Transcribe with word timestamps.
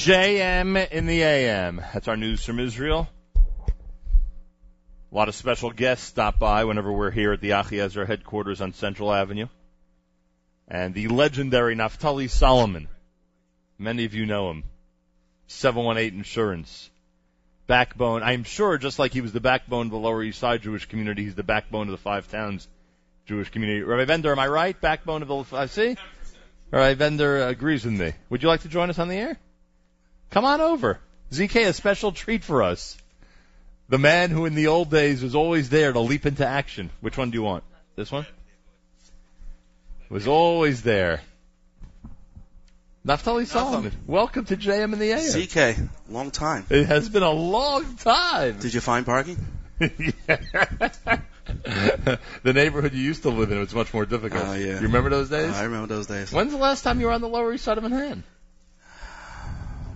JM 0.00 0.90
in 0.92 1.04
the 1.04 1.20
AM. 1.22 1.76
That's 1.92 2.08
our 2.08 2.16
news 2.16 2.42
from 2.42 2.58
Israel. 2.58 3.06
A 3.36 5.14
lot 5.14 5.28
of 5.28 5.34
special 5.34 5.72
guests 5.72 6.06
stop 6.06 6.38
by 6.38 6.64
whenever 6.64 6.90
we're 6.90 7.10
here 7.10 7.34
at 7.34 7.42
the 7.42 7.50
Achiezer 7.50 8.06
headquarters 8.06 8.62
on 8.62 8.72
Central 8.72 9.12
Avenue. 9.12 9.48
And 10.66 10.94
the 10.94 11.08
legendary 11.08 11.76
Naftali 11.76 12.30
Solomon. 12.30 12.88
Many 13.76 14.06
of 14.06 14.14
you 14.14 14.24
know 14.24 14.50
him. 14.50 14.64
718 15.48 16.18
Insurance. 16.18 16.88
Backbone. 17.66 18.22
I'm 18.22 18.44
sure 18.44 18.78
just 18.78 18.98
like 18.98 19.12
he 19.12 19.20
was 19.20 19.34
the 19.34 19.40
backbone 19.40 19.88
of 19.88 19.92
the 19.92 19.98
Lower 19.98 20.22
East 20.22 20.38
Side 20.38 20.62
Jewish 20.62 20.86
community, 20.86 21.24
he's 21.24 21.34
the 21.34 21.42
backbone 21.42 21.88
of 21.88 21.92
the 21.92 21.98
Five 21.98 22.26
Towns 22.30 22.68
Jewish 23.26 23.50
community. 23.50 23.82
Rabbi 23.82 24.06
Bender, 24.06 24.32
am 24.32 24.38
I 24.38 24.48
right? 24.48 24.80
Backbone 24.80 25.20
of 25.20 25.28
the, 25.28 25.56
I 25.58 25.66
see? 25.66 25.98
Rabbi 26.70 26.94
Bender 26.94 27.46
agrees 27.48 27.84
with 27.84 27.92
me. 27.92 28.14
Would 28.30 28.42
you 28.42 28.48
like 28.48 28.62
to 28.62 28.68
join 28.68 28.88
us 28.88 28.98
on 28.98 29.08
the 29.08 29.16
air? 29.16 29.38
Come 30.30 30.44
on 30.44 30.60
over. 30.60 30.98
ZK, 31.32 31.66
a 31.68 31.72
special 31.72 32.12
treat 32.12 32.44
for 32.44 32.62
us. 32.62 32.96
The 33.88 33.98
man 33.98 34.30
who 34.30 34.46
in 34.46 34.54
the 34.54 34.68
old 34.68 34.90
days 34.90 35.22
was 35.22 35.34
always 35.34 35.68
there 35.68 35.92
to 35.92 36.00
leap 36.00 36.24
into 36.24 36.46
action. 36.46 36.90
Which 37.00 37.18
one 37.18 37.30
do 37.30 37.36
you 37.36 37.42
want? 37.42 37.64
This 37.96 38.12
one? 38.12 38.26
Was 40.08 40.28
always 40.28 40.82
there. 40.82 41.22
Naftali 43.06 43.46
Solomon, 43.46 43.92
welcome 44.06 44.44
to 44.44 44.56
JM 44.56 44.92
in 44.92 44.98
the 44.98 45.12
AM. 45.12 45.20
ZK, 45.20 45.88
long 46.10 46.30
time. 46.30 46.66
It 46.68 46.86
has 46.86 47.08
been 47.08 47.22
a 47.22 47.30
long 47.30 47.96
time. 47.96 48.58
Did 48.58 48.74
you 48.74 48.80
find 48.80 49.06
parking? 49.06 49.38
the 49.78 51.18
neighborhood 52.44 52.92
you 52.92 53.00
used 53.00 53.22
to 53.22 53.30
live 53.30 53.50
in 53.50 53.58
was 53.58 53.74
much 53.74 53.94
more 53.94 54.04
difficult. 54.04 54.44
Oh, 54.46 54.52
yeah. 54.52 54.74
You 54.74 54.88
remember 54.88 55.08
those 55.08 55.30
days? 55.30 55.54
I 55.54 55.64
remember 55.64 55.86
those 55.86 56.06
days. 56.08 56.30
When's 56.30 56.52
the 56.52 56.58
last 56.58 56.82
time 56.82 57.00
you 57.00 57.06
were 57.06 57.12
on 57.12 57.22
the 57.22 57.28
Lower 57.28 57.54
East 57.54 57.64
Side 57.64 57.78
of 57.78 57.84
Manhattan? 57.84 58.22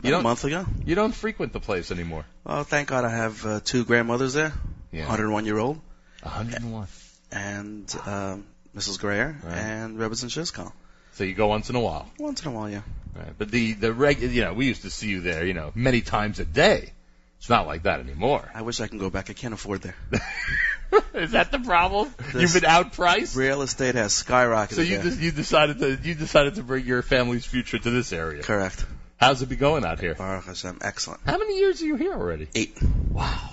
You 0.05 0.11
don't- 0.13 0.21
a 0.21 0.25
month 0.25 0.45
ago. 0.45 0.67
You 0.85 0.95
don't 0.95 1.13
frequent 1.15 1.53
the 1.53 1.61
place 1.61 1.91
anymore. 1.91 2.25
Well, 2.45 2.65
thank 2.65 2.89
God 2.89 3.05
I 3.05 3.11
have 3.11 3.45
uh, 3.47 3.61
two 3.65 3.85
grandmothers 3.85 4.35
there. 4.35 4.53
Yeah. 4.93 5.03
101 5.09 5.45
year 5.47 5.59
old 5.59 5.81
101. 6.23 6.87
and 7.33 7.95
um, 8.07 8.47
Mrs. 8.77 8.99
Greer 9.01 9.37
Right. 9.43 9.57
and 9.57 9.99
Rebbetzin 9.99 10.29
Shizkal. 10.31 10.73
So 11.15 11.25
you 11.25 11.35
go 11.35 11.49
once 11.49 11.71
in 11.71 11.77
a 11.77 11.81
while. 11.81 12.09
Once 12.19 12.43
in 12.43 12.49
a 12.49 12.51
while, 12.55 12.69
yeah. 12.71 12.83
Right. 13.17 13.33
But 13.37 13.51
the, 13.51 13.73
the 13.75 13.93
reg, 13.93 14.21
you 14.21 14.43
know, 14.45 14.53
we 14.55 14.67
used 14.67 14.83
to 14.83 14.91
see 14.91 15.09
you 15.09 15.21
there, 15.21 15.45
you 15.47 15.55
know, 15.55 15.71
many 15.75 16.01
times 16.01 16.39
a 16.41 16.45
day. 16.45 16.93
It's 17.39 17.49
not 17.51 17.67
like 17.67 17.83
that 17.85 18.01
anymore. 18.01 18.49
I 18.55 18.63
wish 18.63 18.81
I 18.81 18.87
can 18.89 18.99
go 18.99 19.11
back. 19.11 19.31
I 19.31 19.33
can't 19.35 19.53
afford 19.55 19.83
there. 19.83 19.95
Is 21.15 21.33
that 21.33 21.53
the 21.53 21.59
problem? 21.59 22.13
This- 22.33 22.43
You've 22.55 22.63
been 22.63 22.71
outpriced? 22.71 23.37
Real 23.37 23.63
estate 23.63 23.95
has 23.97 24.13
skyrocketed 24.13 24.75
So 24.75 24.81
you, 24.81 24.99
de- 25.03 25.17
you 25.25 25.31
decided 25.31 25.79
to, 25.81 25.99
you 26.03 26.15
decided 26.15 26.55
to 26.57 26.63
bring 26.63 26.85
your 26.87 27.03
family's 27.03 27.45
future 27.45 27.79
to 27.79 27.91
this 27.91 28.13
area. 28.13 28.43
Correct. 28.43 28.85
How's 29.17 29.43
it 29.43 29.49
be 29.49 29.57
going 29.57 29.85
out 29.85 30.01
here? 30.01 30.15
Baruch 30.15 30.45
Hashem, 30.45 30.79
excellent. 30.83 31.21
How 31.25 31.39
many 31.39 31.59
years 31.59 31.81
are 31.83 31.87
you 31.87 31.97
here 31.97 32.13
already? 32.13 32.49
Eight. 32.55 32.77
Wow. 33.11 33.51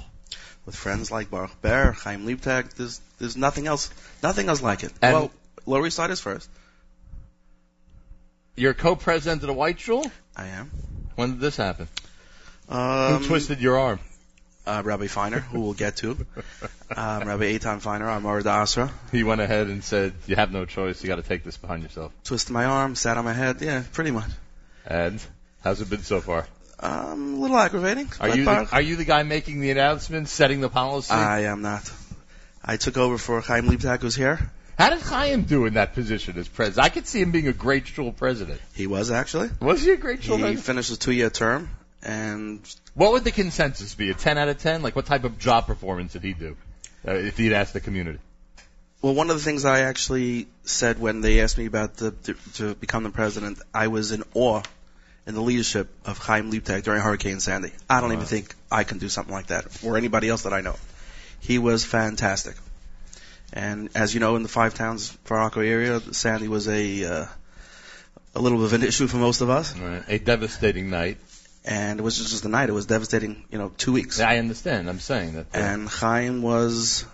With 0.66 0.76
friends 0.76 1.12
like 1.12 1.30
Baruch 1.32 1.62
Ber, 1.62 1.92
Chaim 1.92 2.26
Liebtag, 2.26 2.74
there's, 2.76 3.00
there's 3.20 3.38
nothing 3.38 3.68
else, 3.68 3.90
nothing 4.22 4.50
else 4.50 4.62
like 4.62 4.84
it. 4.84 4.92
And- 5.02 5.14
well, 5.14 5.32
Lower 5.66 5.86
East 5.88 5.96
Side 5.96 6.12
is 6.12 6.20
first. 6.20 6.50
You're 8.56 8.74
co-president 8.74 9.42
of 9.44 9.48
the 9.48 9.54
White 9.54 9.80
Shul? 9.80 10.06
I 10.36 10.48
am. 10.48 10.70
When 11.16 11.32
did 11.32 11.40
this 11.40 11.58
happen? 11.58 11.88
Um, 12.68 13.20
Who 13.20 13.28
twisted 13.28 13.60
your 13.62 13.80
arm? 13.80 14.00
uh, 14.68 14.82
Rabbi 14.86 15.08
Feiner, 15.08 15.40
who 15.40 15.62
we'll 15.62 15.74
get 15.74 15.98
to. 15.98 16.18
Um, 16.94 17.26
Rabbi 17.26 17.58
Eitan 17.58 17.80
Feiner, 17.80 18.10
I'm 18.10 18.24
Mara 18.24 18.44
D'Asra. 18.44 18.92
He 19.14 19.24
went 19.24 19.40
ahead 19.40 19.68
and 19.68 19.82
said, 19.82 20.14
you 20.28 20.36
have 20.36 20.52
no 20.52 20.66
choice, 20.66 21.02
you 21.02 21.08
gotta 21.08 21.22
take 21.24 21.46
this 21.46 21.56
behind 21.56 21.84
yourself. 21.84 22.12
Twisted 22.26 22.52
my 22.52 22.66
arm, 22.66 22.96
sat 22.96 23.18
on 23.18 23.24
my 23.24 23.32
head. 23.32 23.62
Yeah, 23.62 23.84
pretty 23.94 24.12
much. 24.12 24.30
And 24.86 25.22
how's 25.64 25.82
it 25.82 25.90
been 25.90 26.04
so 26.04 26.22
far? 26.22 26.48
Um, 26.80 27.36
a 27.36 27.38
little 27.42 27.58
aggravating. 27.58 28.10
Are 28.20 28.36
you 28.36 28.46
the, 28.46 28.68
are 28.72 28.82
you 28.82 28.96
the 28.96 29.06
guy 29.06 29.24
making 29.24 29.60
the 29.62 29.70
announcements, 29.72 30.32
setting 30.32 30.62
the 30.62 30.70
policy? 30.70 31.14
I 31.14 31.42
am 31.42 31.62
not. 31.62 31.92
I 32.64 32.78
took 32.78 32.98
over 32.98 33.18
for 33.18 33.42
Chaim 33.42 33.68
Liebtag, 33.68 34.02
who's 34.02 34.16
here. 34.16 34.52
How 34.80 34.90
did 34.90 35.02
Chaim 35.02 35.44
do 35.44 35.66
in 35.68 35.76
that 35.76 35.94
position 35.94 36.38
as 36.40 36.48
president? 36.48 36.86
I 36.86 36.90
could 36.90 37.06
see 37.08 37.22
him 37.22 37.32
being 37.32 37.48
a 37.48 37.54
great 37.54 37.86
shul 37.86 38.12
president. 38.12 38.60
He 38.74 38.88
was 38.88 39.12
actually. 39.12 39.50
Was 39.60 39.84
he 39.84 39.92
a 39.92 39.98
great 39.98 40.24
shul 40.24 40.38
He 40.38 40.42
president? 40.44 40.66
finished 40.66 40.90
his 40.90 40.98
two-year 40.98 41.30
term, 41.30 41.70
and 42.02 42.60
What 42.96 43.12
would 43.12 43.24
the 43.24 43.32
consensus 43.32 43.94
be? 43.94 44.10
A 44.10 44.16
10 44.16 44.40
out 44.40 44.50
of 44.50 44.58
10? 44.58 44.82
Like 44.82 44.96
what 44.96 45.06
type 45.06 45.24
of 45.24 45.38
job 45.38 45.68
performance 45.68 46.14
did 46.14 46.24
he 46.24 46.34
do? 46.34 46.58
Uh, 47.08 47.12
if 47.14 47.38
he'd 47.38 47.54
asked 47.54 47.74
the 47.74 47.80
community. 47.80 48.18
well, 49.04 49.14
one 49.14 49.30
of 49.30 49.36
the 49.36 49.44
things 49.44 49.66
I 49.66 49.82
actually 49.82 50.48
said 50.64 51.00
when 51.00 51.22
they 51.22 51.42
asked 51.42 51.58
me 51.60 51.68
about 51.68 51.98
the, 51.98 52.12
to, 52.12 52.34
to 52.56 52.76
become 52.76 53.04
the 53.04 53.10
president, 53.12 53.60
I 53.74 53.88
was 53.88 54.12
in 54.12 54.24
awe 54.34 54.62
in 55.28 55.36
the 55.36 55.42
leadership 55.42 55.90
of 56.06 56.18
Chaim 56.18 56.52
Liebtag 56.52 56.84
during 56.84 57.02
Hurricane 57.02 57.40
Sandy. 57.40 57.72
I 57.90 58.02
don't 58.02 58.10
Wow. 58.10 58.16
even 58.16 58.26
think 58.26 58.56
I 58.72 58.84
can 58.84 58.98
do 58.98 59.08
something 59.10 59.34
like 59.34 59.48
that, 59.48 59.66
or 59.84 59.98
anybody 59.98 60.30
else 60.30 60.44
that 60.44 60.54
I 60.54 60.62
know. 60.62 60.76
He 61.40 61.58
was 61.60 61.84
fantastic. 61.86 62.56
And 63.54 63.90
as 63.96 64.14
you 64.14 64.20
know, 64.20 64.36
in 64.36 64.44
the 64.44 64.50
five 64.50 64.74
towns 64.74 65.10
Far 65.26 65.40
Rockaway 65.40 65.70
area, 65.70 66.00
Sandy 66.14 66.48
was 66.48 66.68
a 66.68 67.04
uh, 67.04 67.26
a 68.34 68.40
little 68.42 68.58
bit 68.60 68.66
of 68.66 68.74
an 68.74 68.84
issue 68.84 69.08
for 69.08 69.18
most 69.18 69.42
of 69.42 69.50
us. 69.50 69.78
Right. 69.78 70.04
A 70.08 70.20
devastating 70.20 70.90
night. 70.90 71.18
And 71.64 72.00
it 72.00 72.04
was 72.04 72.18
just 72.18 72.44
a 72.46 72.50
night. 72.50 72.70
It 72.70 72.74
was 72.74 72.88
devastating, 72.88 73.44
you 73.52 73.58
know, 73.60 73.72
two 73.78 73.92
weeks. 73.92 74.20
I 74.20 74.38
understand. 74.38 74.90
I'm 74.90 75.00
saying 75.00 75.34
that. 75.34 75.48
And 75.54 75.88
Chaim 75.88 76.42
was 76.42 77.06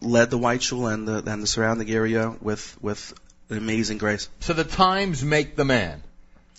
led 0.00 0.28
the 0.30 0.36
White 0.36 0.62
Shul 0.62 0.86
and 0.88 1.08
the 1.08 1.22
and 1.30 1.42
the 1.42 1.46
surrounding 1.46 1.88
area 1.90 2.34
with 2.42 2.76
with 2.82 3.14
amazing 3.48 3.98
grace. 3.98 4.28
so 4.40 4.52
the 4.52 4.64
times 4.64 5.22
make 5.24 5.56
the 5.56 5.64
man. 5.64 6.02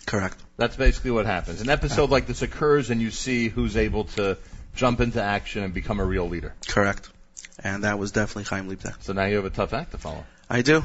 Correct. 0.06 0.36
That's 0.56 0.76
basically 0.76 1.10
what 1.10 1.26
happens. 1.26 1.60
An 1.60 1.68
episode 1.68 2.10
like 2.10 2.26
this 2.26 2.42
occurs 2.42 2.90
and 2.90 3.00
you 3.00 3.10
see 3.10 3.48
who's 3.48 3.76
able 3.76 4.04
to 4.16 4.38
jump 4.74 5.00
into 5.00 5.22
action 5.22 5.62
and 5.62 5.74
become 5.74 6.00
a 6.00 6.04
real 6.04 6.28
leader. 6.28 6.54
Correct. 6.66 7.08
And 7.62 7.84
that 7.84 7.98
was 7.98 8.12
definitely 8.12 8.44
Chaim 8.44 8.68
Liebtag. 8.68 9.02
So 9.02 9.12
now 9.12 9.24
you 9.26 9.36
have 9.36 9.44
a 9.44 9.50
tough 9.50 9.72
act 9.74 9.92
to 9.92 9.98
follow. 9.98 10.24
I 10.48 10.62
do. 10.62 10.82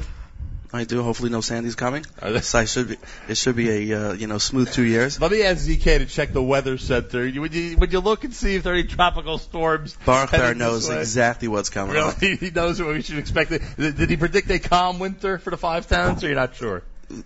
I 0.74 0.84
do. 0.84 1.02
Hopefully, 1.02 1.28
no 1.28 1.42
Sandy's 1.42 1.74
coming. 1.74 2.02
So 2.40 2.58
I 2.58 2.64
should 2.64 2.88
be. 2.88 2.96
It 3.28 3.36
should 3.36 3.56
be 3.56 3.90
a 3.92 4.08
uh, 4.08 4.12
you 4.14 4.26
know 4.26 4.38
smooth 4.38 4.72
two 4.72 4.84
years. 4.84 5.20
Let 5.20 5.30
me 5.30 5.42
ask 5.42 5.66
ZK 5.68 5.98
to 5.98 6.06
check 6.06 6.32
the 6.32 6.42
weather 6.42 6.78
center. 6.78 7.26
You- 7.26 7.42
Would 7.42 7.52
you, 7.54 7.76
would 7.76 7.92
you 7.92 8.00
look 8.00 8.24
and 8.24 8.32
see 8.32 8.54
if 8.54 8.62
there 8.62 8.72
are 8.72 8.76
any 8.76 8.88
tropical 8.88 9.36
storms? 9.36 9.94
Baruch 10.06 10.30
Ber 10.30 10.36
heading 10.38 10.58
this 10.58 10.88
knows 10.88 10.88
exactly 10.88 11.48
what's 11.48 11.68
coming. 11.68 11.94
on. 11.98 12.14
Really? 12.22 12.36
He 12.40 12.50
knows 12.50 12.80
what 12.80 12.88
we 12.94 13.02
should 13.02 13.18
expect. 13.18 13.50
Did 13.76 14.08
he 14.08 14.16
predict 14.16 14.50
a 14.50 14.58
calm 14.60 14.98
winter 14.98 15.36
for 15.36 15.50
the 15.50 15.58
five 15.58 15.86
towns, 15.88 16.24
or 16.24 16.28
you're 16.28 16.36
not 16.36 16.56
sure? 16.56 16.82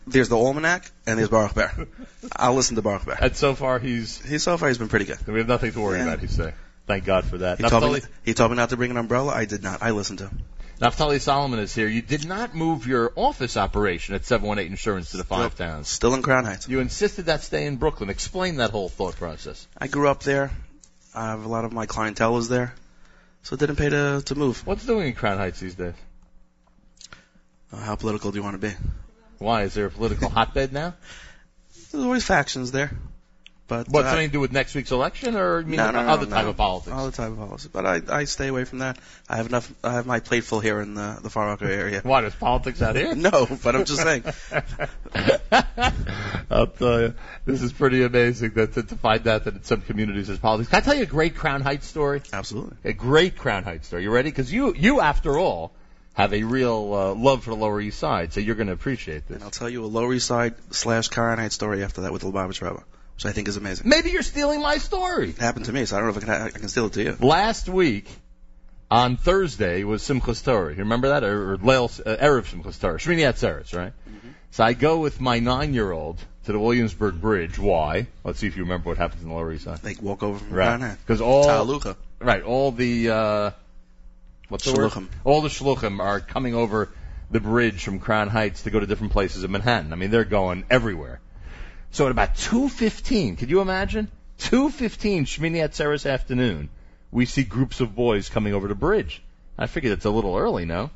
There's 0.06 0.28
the 0.28 0.36
almanac 0.36 0.90
and 1.06 1.18
there's 1.18 1.28
Baruch 1.28 1.54
Ber. 1.54 1.86
I'll 2.34 2.54
listen 2.54 2.76
to 2.76 2.82
Baruch 2.82 3.04
Ber. 3.04 3.16
And 3.20 3.36
so 3.36 3.54
far, 3.54 3.78
he's 3.78 4.24
he's 4.24 4.42
so 4.42 4.56
far 4.58 4.68
he's 4.68 4.78
been 4.78 4.88
pretty 4.88 5.04
good. 5.04 5.18
we 5.26 5.38
have 5.38 5.48
nothing 5.48 5.72
to 5.72 5.80
worry 5.80 5.98
Yeah. 5.98 6.04
about. 6.04 6.20
He's 6.20 6.32
saying. 6.36 6.54
Thank 6.86 7.04
God 7.04 7.24
for 7.24 7.38
that. 7.38 7.58
He 7.58 7.68
told, 7.68 7.92
me, 7.92 8.00
he 8.24 8.32
told 8.32 8.52
me 8.52 8.56
not 8.56 8.70
to 8.70 8.76
bring 8.76 8.92
an 8.92 8.96
umbrella. 8.96 9.32
I 9.32 9.44
did 9.44 9.62
not. 9.62 9.82
I 9.82 9.90
listened 9.90 10.20
to 10.20 10.28
him. 10.28 10.38
Naftali 10.80 11.20
Solomon 11.20 11.58
is 11.58 11.74
here. 11.74 11.88
You 11.88 12.02
did 12.02 12.26
not 12.26 12.54
move 12.54 12.86
your 12.86 13.12
office 13.16 13.56
operation 13.56 14.14
at 14.14 14.24
718 14.24 14.70
Insurance 14.72 15.10
to 15.12 15.16
the 15.16 15.24
five 15.24 15.56
towns. 15.56 15.88
Still 15.88 16.14
in 16.14 16.22
Crown 16.22 16.44
Heights. 16.44 16.68
You 16.68 16.80
insisted 16.80 17.26
that 17.26 17.42
stay 17.42 17.66
in 17.66 17.76
Brooklyn. 17.76 18.08
Explain 18.10 18.56
that 18.56 18.70
whole 18.70 18.88
thought 18.88 19.16
process. 19.16 19.66
I 19.76 19.88
grew 19.88 20.08
up 20.08 20.22
there. 20.22 20.50
I 21.14 21.30
have 21.30 21.44
a 21.44 21.48
lot 21.48 21.64
of 21.64 21.72
my 21.72 21.86
clientele 21.86 22.34
was 22.34 22.48
there, 22.48 22.74
so 23.42 23.54
it 23.54 23.60
didn't 23.60 23.76
pay 23.76 23.88
to 23.88 24.22
to 24.26 24.34
move. 24.34 24.64
What's 24.66 24.84
doing 24.84 25.08
in 25.08 25.14
Crown 25.14 25.38
Heights 25.38 25.58
these 25.60 25.74
days? 25.74 25.94
Uh, 27.72 27.78
how 27.78 27.96
political 27.96 28.30
do 28.30 28.36
you 28.38 28.44
want 28.44 28.60
to 28.60 28.68
be? 28.68 28.74
Why 29.38 29.62
is 29.62 29.74
there 29.74 29.86
a 29.86 29.90
political 29.90 30.28
hotbed 30.28 30.72
now? 30.72 30.94
There's 31.92 32.04
always 32.04 32.24
factions 32.24 32.72
there, 32.72 32.90
but 33.68 33.88
What 33.88 34.04
uh, 34.04 34.10
something 34.10 34.28
to 34.28 34.32
do 34.32 34.40
with 34.40 34.52
next 34.52 34.74
week's 34.74 34.92
election, 34.92 35.36
or 35.36 35.60
you 35.60 35.66
mean 35.66 35.76
no, 35.76 35.90
no, 35.90 36.02
no, 36.02 36.08
other 36.08 36.26
type 36.26 36.46
of 36.46 36.56
politics? 36.56 36.96
Other 36.96 37.10
type 37.10 37.30
of 37.30 37.38
politics. 37.38 37.68
But 37.72 37.86
I 37.86 38.00
I 38.08 38.24
stay 38.24 38.48
away 38.48 38.64
from 38.64 38.78
that. 38.78 38.98
I 39.28 39.36
have 39.36 39.46
enough. 39.46 39.72
I 39.82 39.92
have 39.94 40.06
my 40.06 40.20
plate 40.20 40.44
full 40.44 40.60
here 40.60 40.80
in 40.80 40.94
the 40.94 41.18
the 41.22 41.30
Far 41.30 41.46
Rockaway 41.46 41.74
area. 41.74 42.00
Why 42.02 42.20
there's 42.20 42.34
politics 42.34 42.80
out 42.82 42.96
here? 42.96 43.14
No, 43.26 43.46
but 43.62 43.74
I'm 43.74 43.84
just 43.84 44.02
saying. 44.02 44.24
I'll 46.50 46.68
tell 46.68 47.00
you, 47.00 47.14
this 47.44 47.62
is 47.62 47.72
pretty 47.72 48.04
amazing 48.04 48.52
that 48.54 48.74
to, 48.74 48.82
to 48.84 48.96
find 48.96 49.26
out 49.26 49.44
that 49.44 49.54
in 49.54 49.64
some 49.64 49.80
communities 49.80 50.28
there's 50.28 50.38
politics. 50.38 50.70
Can 50.70 50.78
I 50.78 50.80
tell 50.80 50.94
you 50.94 51.02
a 51.02 51.06
great 51.06 51.34
Crown 51.34 51.62
Heights 51.62 51.86
story? 51.86 52.22
Absolutely. 52.32 52.76
A 52.84 52.92
great 52.92 53.36
Crown 53.36 53.64
Heights 53.64 53.88
story. 53.88 54.04
You 54.04 54.10
ready? 54.10 54.30
Because 54.30 54.52
you, 54.52 54.74
you 54.74 55.00
after 55.00 55.38
all, 55.38 55.72
have 56.16 56.32
a 56.32 56.42
real 56.44 56.94
uh, 56.94 57.14
love 57.14 57.44
for 57.44 57.50
the 57.50 57.56
Lower 57.56 57.78
East 57.80 57.98
Side, 57.98 58.32
so 58.32 58.40
you're 58.40 58.54
going 58.54 58.68
to 58.68 58.72
appreciate 58.72 59.28
this. 59.28 59.36
And 59.36 59.44
I'll 59.44 59.50
tell 59.50 59.68
you 59.68 59.84
a 59.84 59.86
Lower 59.86 60.12
East 60.14 60.26
Side 60.26 60.54
slash 60.70 61.10
Heights 61.10 61.54
story 61.54 61.84
after 61.84 62.00
that 62.02 62.12
with 62.12 62.22
the 62.22 62.28
Lubavitch 62.32 62.62
Rebbe, 62.62 62.82
which 63.16 63.26
I 63.26 63.32
think 63.32 63.48
is 63.48 63.58
amazing. 63.58 63.86
Maybe 63.88 64.10
you're 64.10 64.22
stealing 64.22 64.60
my 64.62 64.78
story. 64.78 65.30
It 65.30 65.38
happened 65.38 65.66
to 65.66 65.72
me, 65.72 65.84
so 65.84 65.96
I 65.96 66.00
don't 66.00 66.08
know 66.08 66.16
if 66.16 66.22
I 66.24 66.26
can 66.26 66.42
I 66.46 66.58
can 66.58 66.68
steal 66.68 66.86
it 66.86 66.94
to 66.94 67.02
you. 67.02 67.16
Last 67.20 67.68
week, 67.68 68.08
on 68.90 69.18
Thursday, 69.18 69.84
was 69.84 70.02
Simchas 70.02 70.42
Torah. 70.42 70.72
You 70.72 70.78
remember 70.80 71.08
that? 71.10 71.22
Or, 71.22 71.52
or 71.52 71.58
Leil, 71.58 72.00
uh, 72.06 72.16
Erev 72.16 72.46
Simchas 72.50 72.80
Torah. 72.80 72.98
Shmini 72.98 73.28
Atzeres, 73.28 73.76
right? 73.76 73.92
So 74.52 74.64
I 74.64 74.72
go 74.72 74.98
with 75.00 75.20
my 75.20 75.38
nine-year-old 75.38 76.18
to 76.46 76.52
the 76.52 76.58
Williamsburg 76.58 77.20
Bridge. 77.20 77.58
Why? 77.58 78.06
Let's 78.24 78.38
see 78.38 78.46
if 78.46 78.56
you 78.56 78.62
remember 78.62 78.88
what 78.88 78.96
happens 78.96 79.22
in 79.22 79.28
the 79.28 79.34
Lower 79.34 79.52
East 79.52 79.64
Side. 79.64 79.84
Like 79.84 80.00
walk 80.00 80.22
over 80.22 80.38
from 80.38 80.50
Right. 80.50 80.96
Because 81.04 81.20
all 81.20 81.44
Ta'aluka. 81.44 81.96
right, 82.20 82.42
all 82.42 82.70
the 82.72 83.10
uh, 83.10 83.50
what's 84.48 84.64
the 84.64 84.72
word? 84.72 84.90
Shluchim. 84.90 85.08
All 85.24 85.40
the 85.40 85.48
shluchim 85.48 86.00
are 86.00 86.20
coming 86.20 86.54
over 86.54 86.90
the 87.30 87.40
bridge 87.40 87.84
from 87.84 87.98
Crown 87.98 88.28
Heights 88.28 88.62
to 88.62 88.70
go 88.70 88.80
to 88.80 88.86
different 88.86 89.12
places 89.12 89.44
in 89.44 89.50
Manhattan. 89.50 89.92
I 89.92 89.96
mean, 89.96 90.10
they're 90.10 90.24
going 90.24 90.64
everywhere. 90.70 91.20
So 91.90 92.06
at 92.06 92.10
about 92.10 92.34
2.15, 92.36 93.38
could 93.38 93.50
you 93.50 93.60
imagine? 93.60 94.08
2.15, 94.40 95.22
Shmini 95.22 95.64
Atzeres 95.64 96.10
afternoon, 96.10 96.68
we 97.10 97.24
see 97.24 97.42
groups 97.42 97.80
of 97.80 97.94
boys 97.94 98.28
coming 98.28 98.52
over 98.52 98.68
the 98.68 98.74
bridge. 98.74 99.22
I 99.58 99.66
figured 99.66 99.92
it's 99.92 100.04
a 100.04 100.10
little 100.10 100.36
early, 100.36 100.66
no? 100.66 100.90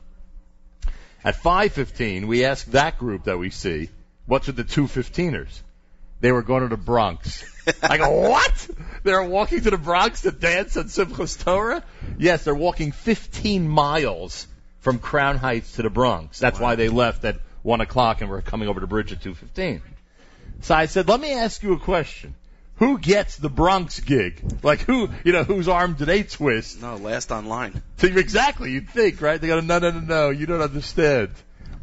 At 1.24 1.36
5.15, 1.36 2.26
we 2.26 2.44
ask 2.44 2.66
that 2.66 2.98
group 2.98 3.24
that 3.24 3.38
we 3.38 3.50
see, 3.50 3.88
what's 4.26 4.46
with 4.46 4.56
the 4.56 4.64
2.15ers? 4.64 5.62
They 6.20 6.32
were 6.32 6.42
going 6.42 6.62
to 6.62 6.68
the 6.68 6.76
Bronx. 6.76 7.44
I 7.82 7.96
go, 7.98 8.28
what? 8.28 8.68
They're 9.04 9.22
walking 9.22 9.62
to 9.62 9.70
the 9.70 9.78
Bronx 9.78 10.22
to 10.22 10.30
dance 10.30 10.76
at 10.76 10.86
Simchas 10.86 11.42
Torah? 11.42 11.82
Yes, 12.18 12.44
they're 12.44 12.54
walking 12.54 12.92
15 12.92 13.68
miles 13.68 14.46
from 14.80 14.98
Crown 14.98 15.36
Heights 15.38 15.72
to 15.72 15.82
the 15.82 15.90
Bronx. 15.90 16.38
That's 16.38 16.58
Wow. 16.58 16.68
why 16.68 16.74
they 16.74 16.88
left 16.88 17.24
at 17.24 17.38
1 17.62 17.80
o'clock 17.80 18.20
and 18.20 18.30
were 18.30 18.42
coming 18.42 18.68
over 18.68 18.80
the 18.80 18.86
bridge 18.86 19.12
at 19.12 19.20
2.15. 19.22 19.80
So 20.62 20.74
I 20.74 20.86
said, 20.86 21.08
let 21.08 21.20
me 21.20 21.32
ask 21.32 21.62
you 21.62 21.72
a 21.74 21.78
question. 21.78 22.34
Who 22.76 22.98
gets 22.98 23.36
the 23.36 23.50
Bronx 23.50 24.00
gig? 24.00 24.42
Like 24.62 24.80
who, 24.80 25.10
you 25.22 25.32
know, 25.32 25.44
whose 25.44 25.68
arm 25.68 25.94
do 25.94 26.06
they 26.06 26.22
twist? 26.22 26.80
No, 26.80 26.96
last 26.96 27.30
online. 27.30 27.82
So 27.98 28.06
exactly, 28.06 28.72
you'd 28.72 28.88
think, 28.88 29.20
right? 29.20 29.38
They 29.38 29.48
go, 29.48 29.60
no, 29.60 29.78
no, 29.78 29.90
no, 29.90 30.00
no, 30.00 30.30
you 30.30 30.46
don't 30.46 30.62
understand. 30.62 31.30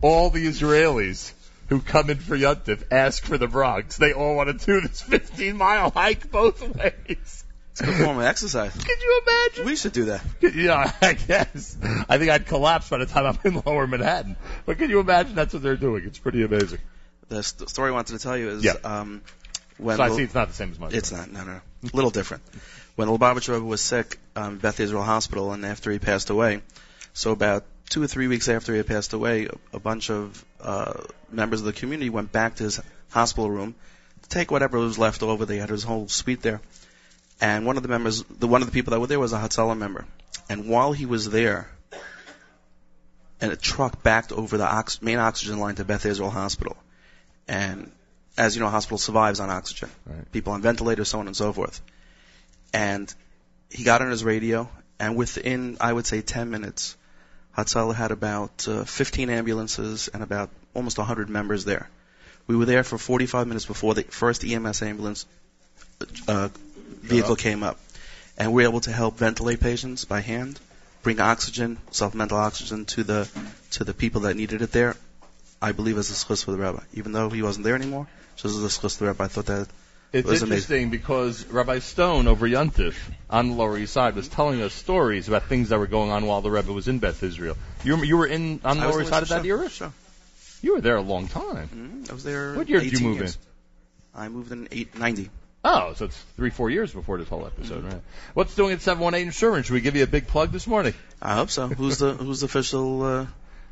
All 0.02 0.32
the 0.32 0.46
Israelis 0.48 1.32
who 1.70 1.82
come 1.82 2.10
in 2.10 2.18
for 2.18 2.38
Yontif 2.38 2.84
ask 2.92 3.24
for 3.24 3.38
the 3.38 3.48
Bronx. 3.48 3.98
They 3.98 4.14
all 4.14 4.36
want 4.36 4.58
to 4.60 4.66
do 4.66 4.82
this 4.88 5.02
15 5.02 5.58
mile 5.58 5.92
hike 5.92 6.32
both 6.32 6.62
ways. 6.62 7.44
It's 7.72 7.82
a 7.82 7.86
good 7.86 7.96
form 8.06 8.18
of 8.18 8.24
exercise. 8.24 8.74
Could 8.78 9.02
you 9.02 9.22
imagine? 9.28 9.66
We 9.66 9.76
should 9.76 9.92
do 9.92 10.06
that. 10.06 10.22
Yeah, 10.42 10.92
I 11.02 11.14
guess. 11.14 11.78
I 12.10 12.18
think 12.18 12.32
I'd 12.32 12.48
collapse 12.48 12.90
by 12.90 12.98
the 12.98 13.06
time 13.06 13.26
I'm 13.26 13.38
in 13.44 13.62
lower 13.66 13.86
Manhattan. 13.86 14.36
But 14.66 14.78
can 14.80 14.90
you 14.90 15.00
imagine 15.00 15.36
that's 15.36 15.54
what 15.54 15.62
they're 15.62 15.76
doing? 15.76 16.04
It's 16.06 16.18
pretty 16.20 16.44
amazing. 16.44 16.80
The 17.30 17.44
st- 17.44 17.70
story 17.70 17.90
I 17.90 17.94
wanted 17.94 18.18
to 18.18 18.24
tell 18.24 18.36
you 18.38 18.50
is 18.50 18.64
Yeah. 18.64 18.74
um, 18.84 19.22
when 19.78 19.98
So 19.98 20.04
I 20.04 20.08
Lil- 20.08 20.18
see 20.18 20.24
it's 20.24 20.34
not 20.34 20.48
the 20.48 20.54
same 20.56 20.72
as 20.72 20.80
mine. 20.80 20.90
it's 20.94 21.12
not 21.12 21.32
no 21.32 21.44
no 21.44 21.52
a 21.52 21.62
little 21.96 22.10
different. 22.10 22.42
When 22.96 23.10
Lubavitch 23.10 23.48
Rebbe 23.54 23.64
was 23.64 23.82
sick, 23.82 24.18
um, 24.36 24.58
Beth 24.58 24.80
Israel 24.80 25.04
Hospital, 25.04 25.52
and 25.54 25.64
after 25.64 25.92
he 25.92 26.00
passed 26.00 26.32
away, 26.32 26.62
so 27.14 27.32
about 27.32 27.64
two 27.90 28.04
or 28.04 28.08
three 28.08 28.28
weeks 28.28 28.50
after 28.50 28.74
he 28.74 28.78
had 28.78 28.88
passed 28.88 29.14
away, 29.14 29.46
a, 29.46 29.78
a 29.78 29.80
bunch 29.80 30.10
of 30.10 30.44
uh, 30.62 30.94
members 31.32 31.62
of 31.62 31.66
the 31.66 31.74
community 31.74 32.10
went 32.10 32.32
back 32.32 32.56
to 32.56 32.64
his 32.64 32.82
hospital 33.10 33.50
room 33.50 33.76
to 34.24 34.30
take 34.30 34.52
whatever 34.52 34.78
was 34.78 34.98
left 34.98 35.24
over. 35.24 35.46
They 35.46 35.58
had 35.58 35.70
his 35.70 35.84
whole 35.84 36.08
suite 36.08 36.42
there, 36.42 36.62
and 37.40 37.66
one 37.66 37.78
of 37.78 37.84
the 37.84 37.90
members, 37.90 38.24
the 38.24 38.48
one 38.48 38.62
of 38.62 38.68
the 38.68 38.74
people 38.74 38.92
that 38.92 39.00
were 39.00 39.08
there 39.08 39.20
was 39.20 39.34
a 39.34 39.38
Hatzalah 39.40 39.78
member, 39.78 40.06
and 40.50 40.68
while 40.68 40.94
he 40.94 41.06
was 41.06 41.30
there, 41.30 41.70
and 43.40 43.52
a 43.52 43.56
truck 43.56 44.04
backed 44.04 44.32
over 44.32 44.58
the 44.58 44.68
ox- 44.68 45.02
main 45.02 45.20
oxygen 45.20 45.60
line 45.60 45.76
to 45.76 45.86
Beth 45.86 46.06
Israel 46.06 46.30
Hospital, 46.30 46.76
and 47.48 47.92
as 48.38 48.56
you 48.56 48.62
know, 48.62 48.70
hospital 48.70 48.98
survives 48.98 49.40
on 49.40 49.50
oxygen. 49.50 49.90
Right. 50.06 50.32
People 50.32 50.54
on 50.54 50.62
ventilators, 50.62 51.10
so 51.10 51.20
on 51.20 51.28
and 51.28 51.36
so 51.36 51.52
forth. 51.52 51.82
And 52.72 53.12
he 53.72 53.84
got 53.84 54.02
on 54.02 54.12
his 54.12 54.24
radio, 54.24 54.70
and 55.00 55.16
within, 55.16 55.78
I 55.82 55.92
would 55.92 56.06
say, 56.06 56.22
10 56.22 56.52
minutes, 56.52 56.96
Hatzalah 57.58 57.96
had 57.96 58.12
about 58.12 58.68
uh, 58.68 58.84
15 58.84 59.30
ambulances 59.30 60.10
and 60.10 60.22
about 60.22 60.50
almost 60.76 60.98
100 60.98 61.30
members 61.30 61.66
there. 61.66 61.90
We 62.46 62.56
were 62.56 62.66
there 62.66 62.84
for 62.84 62.98
45 62.98 63.48
minutes 63.48 63.66
before 63.66 63.96
the 63.96 64.04
first 64.04 64.46
EMS 64.46 64.82
ambulance 64.82 65.26
uh, 66.28 66.50
vehicle 67.02 67.36
came 67.36 67.64
up. 67.64 67.80
And 68.38 68.54
we 68.54 68.64
were 68.64 68.70
able 68.70 68.82
to 68.82 68.92
help 68.92 69.18
ventilate 69.18 69.60
patients 69.60 70.06
by 70.06 70.22
hand, 70.22 70.60
bring 71.02 71.20
oxygen, 71.20 71.80
supplemental 71.90 72.38
oxygen 72.38 72.86
to 72.86 73.04
the 73.04 73.28
to 73.72 73.84
the 73.84 73.94
people 73.94 74.22
that 74.22 74.36
needed 74.36 74.62
it 74.62 74.72
there. 74.72 74.96
I 75.60 75.72
believe 75.72 75.98
as 75.98 76.12
a 76.12 76.14
schus 76.14 76.46
for 76.46 76.52
the 76.52 76.58
rabbi, 76.58 76.84
even 76.94 77.12
though 77.12 77.30
he 77.30 77.42
wasn't 77.42 77.64
there 77.64 77.74
anymore. 77.74 78.08
Just 78.36 78.56
as 78.56 78.64
a 78.64 78.68
schus 78.68 78.96
for 78.96 79.06
the 79.06 79.08
rabbi, 79.08 79.24
I 79.24 79.28
thought 79.28 79.48
that 79.48 79.68
It's 80.14 80.28
was 80.28 80.42
interesting 80.42 80.90
because 80.90 81.46
Rabbi 81.48 81.80
Stone 81.80 82.28
over 82.28 82.48
Yontif 82.48 82.96
on 83.30 83.50
the 83.50 83.56
Lower 83.56 83.78
East 83.78 83.92
Side 83.92 84.16
was 84.16 84.28
telling 84.30 84.62
us 84.62 84.74
stories 84.74 85.28
about 85.28 85.44
things 85.44 85.70
that 85.70 85.80
were 85.80 85.88
going 85.88 86.12
on 86.12 86.26
while 86.26 86.42
the 86.42 86.50
Rebbe 86.50 86.72
was 86.72 86.88
in 86.88 87.00
Beth 87.00 87.22
Israel. 87.24 87.58
You 87.84 87.98
were, 87.98 88.06
you 88.06 88.18
were 88.18 88.28
in 88.28 88.62
on 88.64 88.78
the 88.78 88.84
I 88.84 88.90
Lower 88.90 89.02
East 89.02 89.10
Side 89.10 89.24
of 89.24 89.30
that 89.30 89.46
era? 89.46 89.70
Sure. 89.70 89.92
You 90.62 90.76
were 90.76 90.82
there 90.82 90.96
a 90.96 91.02
long 91.02 91.28
time. 91.28 91.68
hmm 91.68 92.04
I 92.10 92.14
was 92.14 92.24
there. 92.24 92.56
What 92.56 92.70
year 92.70 92.80
did 92.80 92.94
you 92.94 93.06
move 93.06 93.18
years. 93.18 93.38
I 94.16 94.30
moved 94.30 94.52
in 94.52 94.70
eight 94.72 94.98
ninety. 94.98 95.30
Oh, 95.64 95.94
so 95.94 96.06
it's 96.06 96.18
three, 96.38 96.50
four 96.50 96.70
years 96.70 96.94
before 96.94 97.18
this 97.18 97.28
whole 97.28 97.46
episode, 97.46 97.84
right? 97.84 98.02
What's 98.34 98.56
doing 98.56 98.72
at 98.72 98.82
718 98.82 99.28
Insurance? 99.28 99.66
Should 99.68 99.74
we 99.74 99.82
give 99.82 99.98
you 99.98 100.04
a 100.04 100.08
big 100.08 100.28
plug 100.28 100.52
this 100.52 100.66
morning? 100.66 100.94
I 101.22 101.34
hope 101.36 101.50
so. 101.50 101.68
Who's 101.68 101.98
the 101.98 102.14
Who's 102.14 102.40
the 102.40 102.46
official 102.46 103.04
uh, 103.04 103.26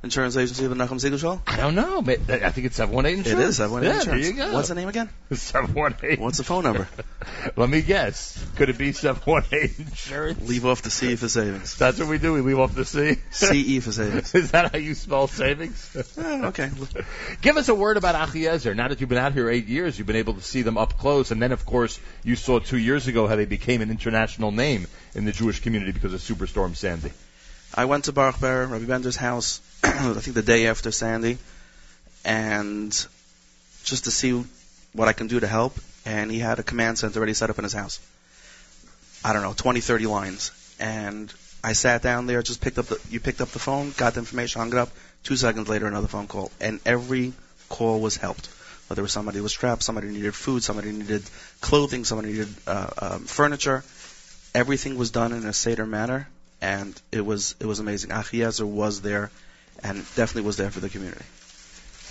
insurance 0.05 0.37
agency 0.37 0.63
of 0.65 0.69
the 0.69 0.75
Nachum 0.77 0.99
Segal 0.99 1.19
Show? 1.19 1.41
I 1.45 1.57
don't 1.57 1.75
know. 1.75 2.01
But 2.01 2.29
I 2.29 2.49
think 2.51 2.67
it's 2.67 2.77
718 2.77 3.19
It 3.19 3.27
Insurance. 3.27 3.49
is. 3.55 3.59
I 3.59 3.67
want 3.67 3.83
yeah, 3.83 3.95
insurance. 3.95 4.23
there 4.25 4.31
you 4.31 4.37
go. 4.37 4.53
What's 4.53 4.69
the 4.69 4.75
name 4.75 4.87
again? 4.87 5.09
718. 5.31 6.23
What's 6.23 6.37
the 6.37 6.43
phone 6.43 6.63
number? 6.63 6.87
Let 7.57 7.69
me 7.69 7.81
guess. 7.81 8.41
Could 8.55 8.69
it 8.69 8.77
be 8.77 8.91
718 8.93 9.87
Insurance? 9.87 10.47
Leave 10.47 10.65
off 10.65 10.81
the 10.81 10.89
C 10.89 11.15
for 11.15 11.27
savings. 11.27 11.75
That's 11.77 11.99
what 11.99 12.07
we 12.07 12.17
do. 12.17 12.33
We 12.33 12.41
leave 12.41 12.59
off 12.59 12.73
the 12.73 12.85
C. 12.85 13.17
CE 13.31 13.83
for 13.83 13.91
savings. 13.91 14.33
Is 14.35 14.51
that 14.51 14.71
how 14.71 14.77
you 14.77 14.93
spell 14.93 15.27
savings? 15.27 15.95
Okay. 16.17 16.69
Give 17.41 17.57
us 17.57 17.67
a 17.69 17.75
word 17.75 17.97
about 17.97 18.15
Achiezer. 18.15 18.75
Now 18.75 18.87
that 18.87 19.01
you've 19.01 19.09
been 19.09 19.17
out 19.17 19.33
here 19.33 19.49
eight 19.49 19.67
years, 19.67 19.97
you've 19.97 20.07
been 20.07 20.15
able 20.15 20.35
to 20.35 20.41
see 20.41 20.61
them 20.61 20.77
up 20.77 20.97
close, 20.97 21.31
and 21.31 21.41
then, 21.41 21.51
of 21.51 21.65
course, 21.65 21.99
you 22.23 22.35
saw 22.35 22.59
two 22.59 22.77
years 22.77 23.07
ago 23.07 23.27
how 23.27 23.35
they 23.35 23.45
became 23.45 23.81
an 23.81 23.91
international 23.91 24.51
name 24.51 24.87
in 25.13 25.25
the 25.25 25.31
Jewish 25.31 25.59
community 25.61 25.91
because 25.91 26.13
of 26.13 26.21
Superstorm 26.21 26.75
Sandy. 26.75 27.11
I 27.73 27.85
went 27.85 28.05
to 28.05 28.13
Baruch 28.13 28.39
Ber, 28.39 28.67
Rabbi 28.67 28.85
Bender's 28.85 29.17
house, 29.17 29.59
I 30.17 30.19
think 30.19 30.33
the 30.33 30.41
day 30.41 30.65
after 30.65 30.91
Sandy, 30.91 31.37
and 32.23 32.91
just 33.83 34.05
to 34.05 34.11
see 34.11 34.43
what 34.93 35.07
I 35.07 35.13
can 35.13 35.27
do 35.27 35.39
to 35.39 35.47
help. 35.47 35.77
And 36.05 36.31
he 36.31 36.39
had 36.39 36.57
a 36.57 36.63
command 36.63 36.97
center 36.97 37.17
already 37.17 37.33
set 37.33 37.49
up 37.49 37.57
in 37.59 37.63
his 37.63 37.73
house. 37.73 37.99
I 39.23 39.33
don't 39.33 39.43
know, 39.43 39.53
20, 39.53 39.81
30 39.81 40.07
lines. 40.07 40.51
And 40.79 41.31
I 41.63 41.73
sat 41.73 42.01
down 42.01 42.25
there, 42.25 42.41
just 42.41 42.61
picked 42.61 42.79
up 42.79 42.87
the, 42.87 42.99
you 43.09 43.19
picked 43.19 43.41
up 43.41 43.49
the 43.49 43.59
phone, 43.59 43.93
got 43.95 44.15
the 44.15 44.21
information, 44.21 44.59
hung 44.59 44.71
it 44.71 44.77
up. 44.77 44.89
Two 45.23 45.35
seconds 45.35 45.67
later, 45.67 45.85
another 45.85 46.07
phone 46.07 46.27
call. 46.27 46.51
And 46.59 46.79
every 46.85 47.33
call 47.69 47.99
was 48.01 48.17
helped. 48.17 48.47
Whether 48.87 49.01
it 49.01 49.03
was 49.03 49.11
somebody 49.11 49.39
was 49.39 49.53
trapped, 49.53 49.83
somebody 49.83 50.07
needed 50.07 50.33
food, 50.33 50.63
somebody 50.63 50.91
needed 50.91 51.23
clothing, 51.61 52.05
somebody 52.05 52.33
needed 52.33 52.49
uh, 52.65 52.89
um, 52.97 53.19
furniture. 53.25 53.83
Everything 54.53 54.97
was 54.97 55.11
done 55.11 55.31
in 55.31 55.45
a 55.45 55.53
Seder 55.53 55.85
manner 55.85 56.27
and 56.61 56.99
it 57.11 57.25
was 57.25 57.55
it 57.59 57.65
was 57.65 57.79
amazing. 57.79 58.11
Achiezer 58.11 58.65
was 58.65 59.01
there, 59.01 59.31
and 59.83 59.97
definitely 60.15 60.43
was 60.43 60.57
there 60.57 60.71
for 60.71 60.79
the 60.79 60.89
community, 60.89 61.25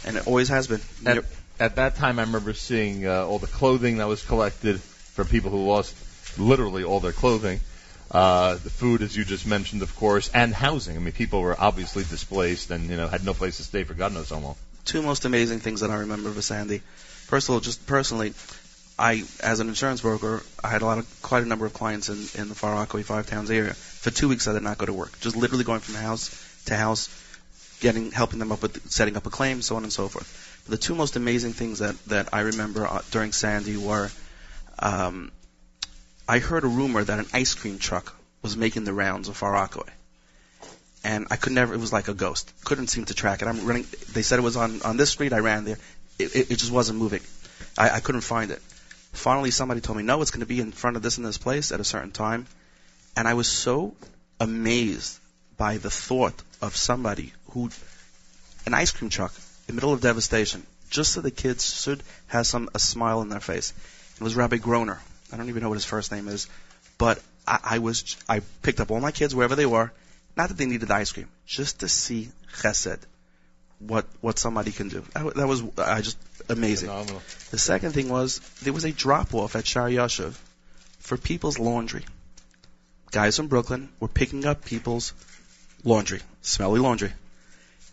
and 0.05 0.17
it 0.17 0.27
always 0.27 0.49
has 0.49 0.67
been. 0.67 0.81
At, 1.07 1.25
at 1.59 1.77
that 1.77 1.97
time, 1.97 2.19
I 2.19 2.23
remember 2.23 2.53
seeing 2.53 3.07
uh, 3.07 3.27
all 3.27 3.39
the 3.39 3.47
clothing 3.47 3.99
that 3.99 4.09
was 4.09 4.23
collected 4.23 4.81
from 4.81 5.29
people 5.29 5.51
who 5.51 5.65
lost 5.67 5.95
literally 6.39 6.85
all 6.85 7.01
their 7.01 7.13
clothing. 7.13 7.61
Uh, 8.11 8.55
the 8.55 8.71
food, 8.71 9.03
as 9.03 9.17
you 9.17 9.25
just 9.25 9.47
mentioned, 9.47 9.83
of 9.83 9.95
course, 9.97 10.31
and 10.35 10.55
housing. 10.55 10.97
I 10.97 11.01
mean, 11.01 11.13
people 11.13 11.41
were 11.41 11.57
obviously 11.59 12.05
displaced 12.05 12.71
and 12.71 12.89
you 12.89 12.97
know 12.97 13.09
had 13.09 13.25
no 13.25 13.35
place 13.35 13.57
to 13.57 13.65
stay 13.65 13.85
for 13.85 13.95
God 13.95 14.13
knows 14.13 14.31
how 14.31 14.39
long. 14.39 14.57
Two 14.85 15.03
most 15.03 15.25
amazing 15.25 15.61
things 15.61 15.81
that 15.81 15.91
I 15.91 15.97
remember 15.97 16.29
of 16.29 16.45
Sandy. 16.45 16.79
First 16.79 17.49
of 17.49 17.55
all, 17.55 17.61
just 17.61 17.87
personally, 17.87 18.35
I 18.99 19.25
as 19.43 19.61
an 19.61 19.69
insurance 19.69 20.03
broker, 20.03 20.43
I 20.63 20.69
had 20.69 20.83
a 20.83 20.85
lot 20.87 20.99
of 20.99 21.23
quite 21.23 21.43
a 21.43 21.47
number 21.47 21.67
of 21.67 21.73
clients 21.73 22.09
in 22.09 22.41
in 22.41 22.49
the 22.49 22.55
Far 22.55 22.75
Rockaway 22.75 23.03
Five 23.03 23.27
Towns 23.27 23.51
area. 23.51 23.75
For 23.75 24.11
two 24.11 24.29
weeks, 24.29 24.47
I 24.47 24.53
did 24.53 24.63
not 24.63 24.79
go 24.79 24.87
to 24.87 24.93
work. 24.93 25.19
Just 25.21 25.35
literally 25.35 25.65
going 25.65 25.81
from 25.81 25.95
house 25.95 26.31
to 26.67 26.77
house, 26.77 27.09
getting 27.85 28.11
helping 28.11 28.41
them 28.43 28.53
up 28.57 28.63
with 28.63 28.91
setting 28.91 29.17
up 29.21 29.27
a 29.31 29.31
claim, 29.39 29.63
so 29.63 29.77
on 29.77 29.85
and 29.85 29.93
so 29.93 30.09
forth. 30.09 30.29
But 30.65 30.73
the 30.73 30.83
two 30.89 30.95
most 31.05 31.17
amazing 31.23 31.55
things 31.63 31.81
that 31.85 32.03
that 32.07 32.35
I 32.41 32.41
remember 32.53 32.87
uh, 32.87 33.03
during 33.11 33.33
Sandy 33.33 33.77
were. 33.89 34.11
Um, 34.79 35.31
I 36.27 36.39
heard 36.39 36.65
a 36.65 36.69
rumor 36.69 37.05
that 37.05 37.19
an 37.19 37.27
ice 37.35 37.55
cream 37.55 37.79
truck 37.79 38.15
was 38.43 38.57
making 38.57 38.85
the 38.85 38.95
rounds 38.95 39.29
of 39.29 39.37
Far 39.37 39.53
Rockaway. 39.53 39.93
And 41.03 41.27
I 41.31 41.37
could 41.37 41.53
never, 41.53 41.75
it 41.75 41.81
was 41.81 41.93
like 41.93 42.09
a 42.09 42.15
ghost. 42.15 42.51
Couldn't 42.65 42.87
seem 42.87 43.05
to 43.07 43.15
track 43.15 43.43
it. 43.43 43.49
I'm 43.49 43.67
running, 43.67 43.87
they 44.13 44.23
said 44.23 44.39
it 44.39 44.43
was 44.43 44.57
on, 44.57 44.81
on 44.83 44.97
this 44.97 45.11
street, 45.11 45.35
I 45.35 45.41
ran 45.41 45.65
there. 45.67 45.79
It, 46.19 46.35
it, 46.35 46.51
it 46.53 46.57
just 46.57 46.73
wasn't 46.73 46.99
moving. 46.99 47.21
I, 47.77 47.91
I 47.91 48.01
couldn't 48.01 48.23
find 48.23 48.51
it. 48.51 48.63
Finally, 49.13 49.51
somebody 49.51 49.83
told 49.83 49.99
me, 49.99 50.03
no, 50.03 50.23
it's 50.23 50.31
going 50.31 50.41
to 50.41 50.47
be 50.47 50.61
in 50.61 50.73
front 50.73 50.97
of 50.97 51.03
this 51.03 51.19
and 51.19 51.27
this 51.27 51.37
place 51.37 51.73
at 51.73 51.81
a 51.81 51.85
certain 51.85 52.11
time. 52.11 52.47
And 53.17 53.29
I 53.29 53.35
was 53.35 53.49
so 53.49 53.95
amazed 54.41 55.19
by 55.59 55.77
the 55.77 55.91
thought 55.91 56.43
of 56.63 56.75
somebody 56.75 57.33
who, 57.55 57.71
an 58.67 58.75
ice 58.75 58.91
cream 58.91 59.09
truck 59.09 59.33
in 59.67 59.75
the 59.75 59.81
middle 59.81 59.93
of 59.93 60.01
devastation, 60.01 60.67
just 60.91 61.13
so 61.13 61.21
the 61.21 61.31
kids 61.31 61.83
should 61.83 62.03
have 62.27 62.47
some, 62.47 62.69
a 62.75 62.79
smile 62.79 63.21
on 63.21 63.29
their 63.29 63.41
face. 63.41 63.73
It 64.17 64.23
was 64.23 64.37
Rabbi 64.37 64.59
Groner. 64.59 65.01
I 65.33 65.37
don't 65.37 65.49
even 65.49 65.63
know 65.63 65.69
what 65.71 65.77
his 65.77 65.85
first 65.85 66.13
name 66.13 66.29
is, 66.29 66.49
but 66.99 67.21
I, 67.47 67.59
I 67.65 67.79
was, 67.79 68.17
I 68.29 68.41
picked 68.63 68.81
up 68.81 68.91
all 68.91 69.01
my 69.01 69.11
kids 69.11 69.35
wherever 69.35 69.57
they 69.57 69.67
were, 69.67 69.93
not 70.37 70.49
that 70.49 70.59
they 70.59 70.67
needed 70.67 70.91
ice 70.91 71.13
cream, 71.13 71.29
just 71.47 71.81
to 71.81 71.89
see 71.89 72.29
chesed, 72.59 72.99
what, 73.79 74.07
what 74.21 74.39
somebody 74.39 74.73
can 74.73 74.89
do. 74.89 75.05
That, 75.15 75.35
that 75.35 75.47
was, 75.47 75.63
I 75.79 76.01
just, 76.01 76.19
amazing. 76.49 76.89
Phenomenal. 76.89 77.23
The 77.51 77.59
second 77.59 77.93
thing 77.93 78.09
was 78.09 78.39
there 78.63 78.73
was 78.73 78.85
a 78.85 78.93
drop 78.93 79.35
off 79.35 79.57
at 79.57 79.67
Shor 79.67 79.89
Yoshuv 79.89 80.39
for 80.99 81.17
people's 81.17 81.59
laundry. 81.59 82.05
Guys 83.11 83.37
from 83.37 83.47
Brooklyn 83.47 83.89
were 84.01 84.09
picking 84.09 84.45
up 84.45 84.65
people's 84.65 85.13
laundry, 85.85 86.21
smelly 86.43 86.81
laundry, 86.81 87.13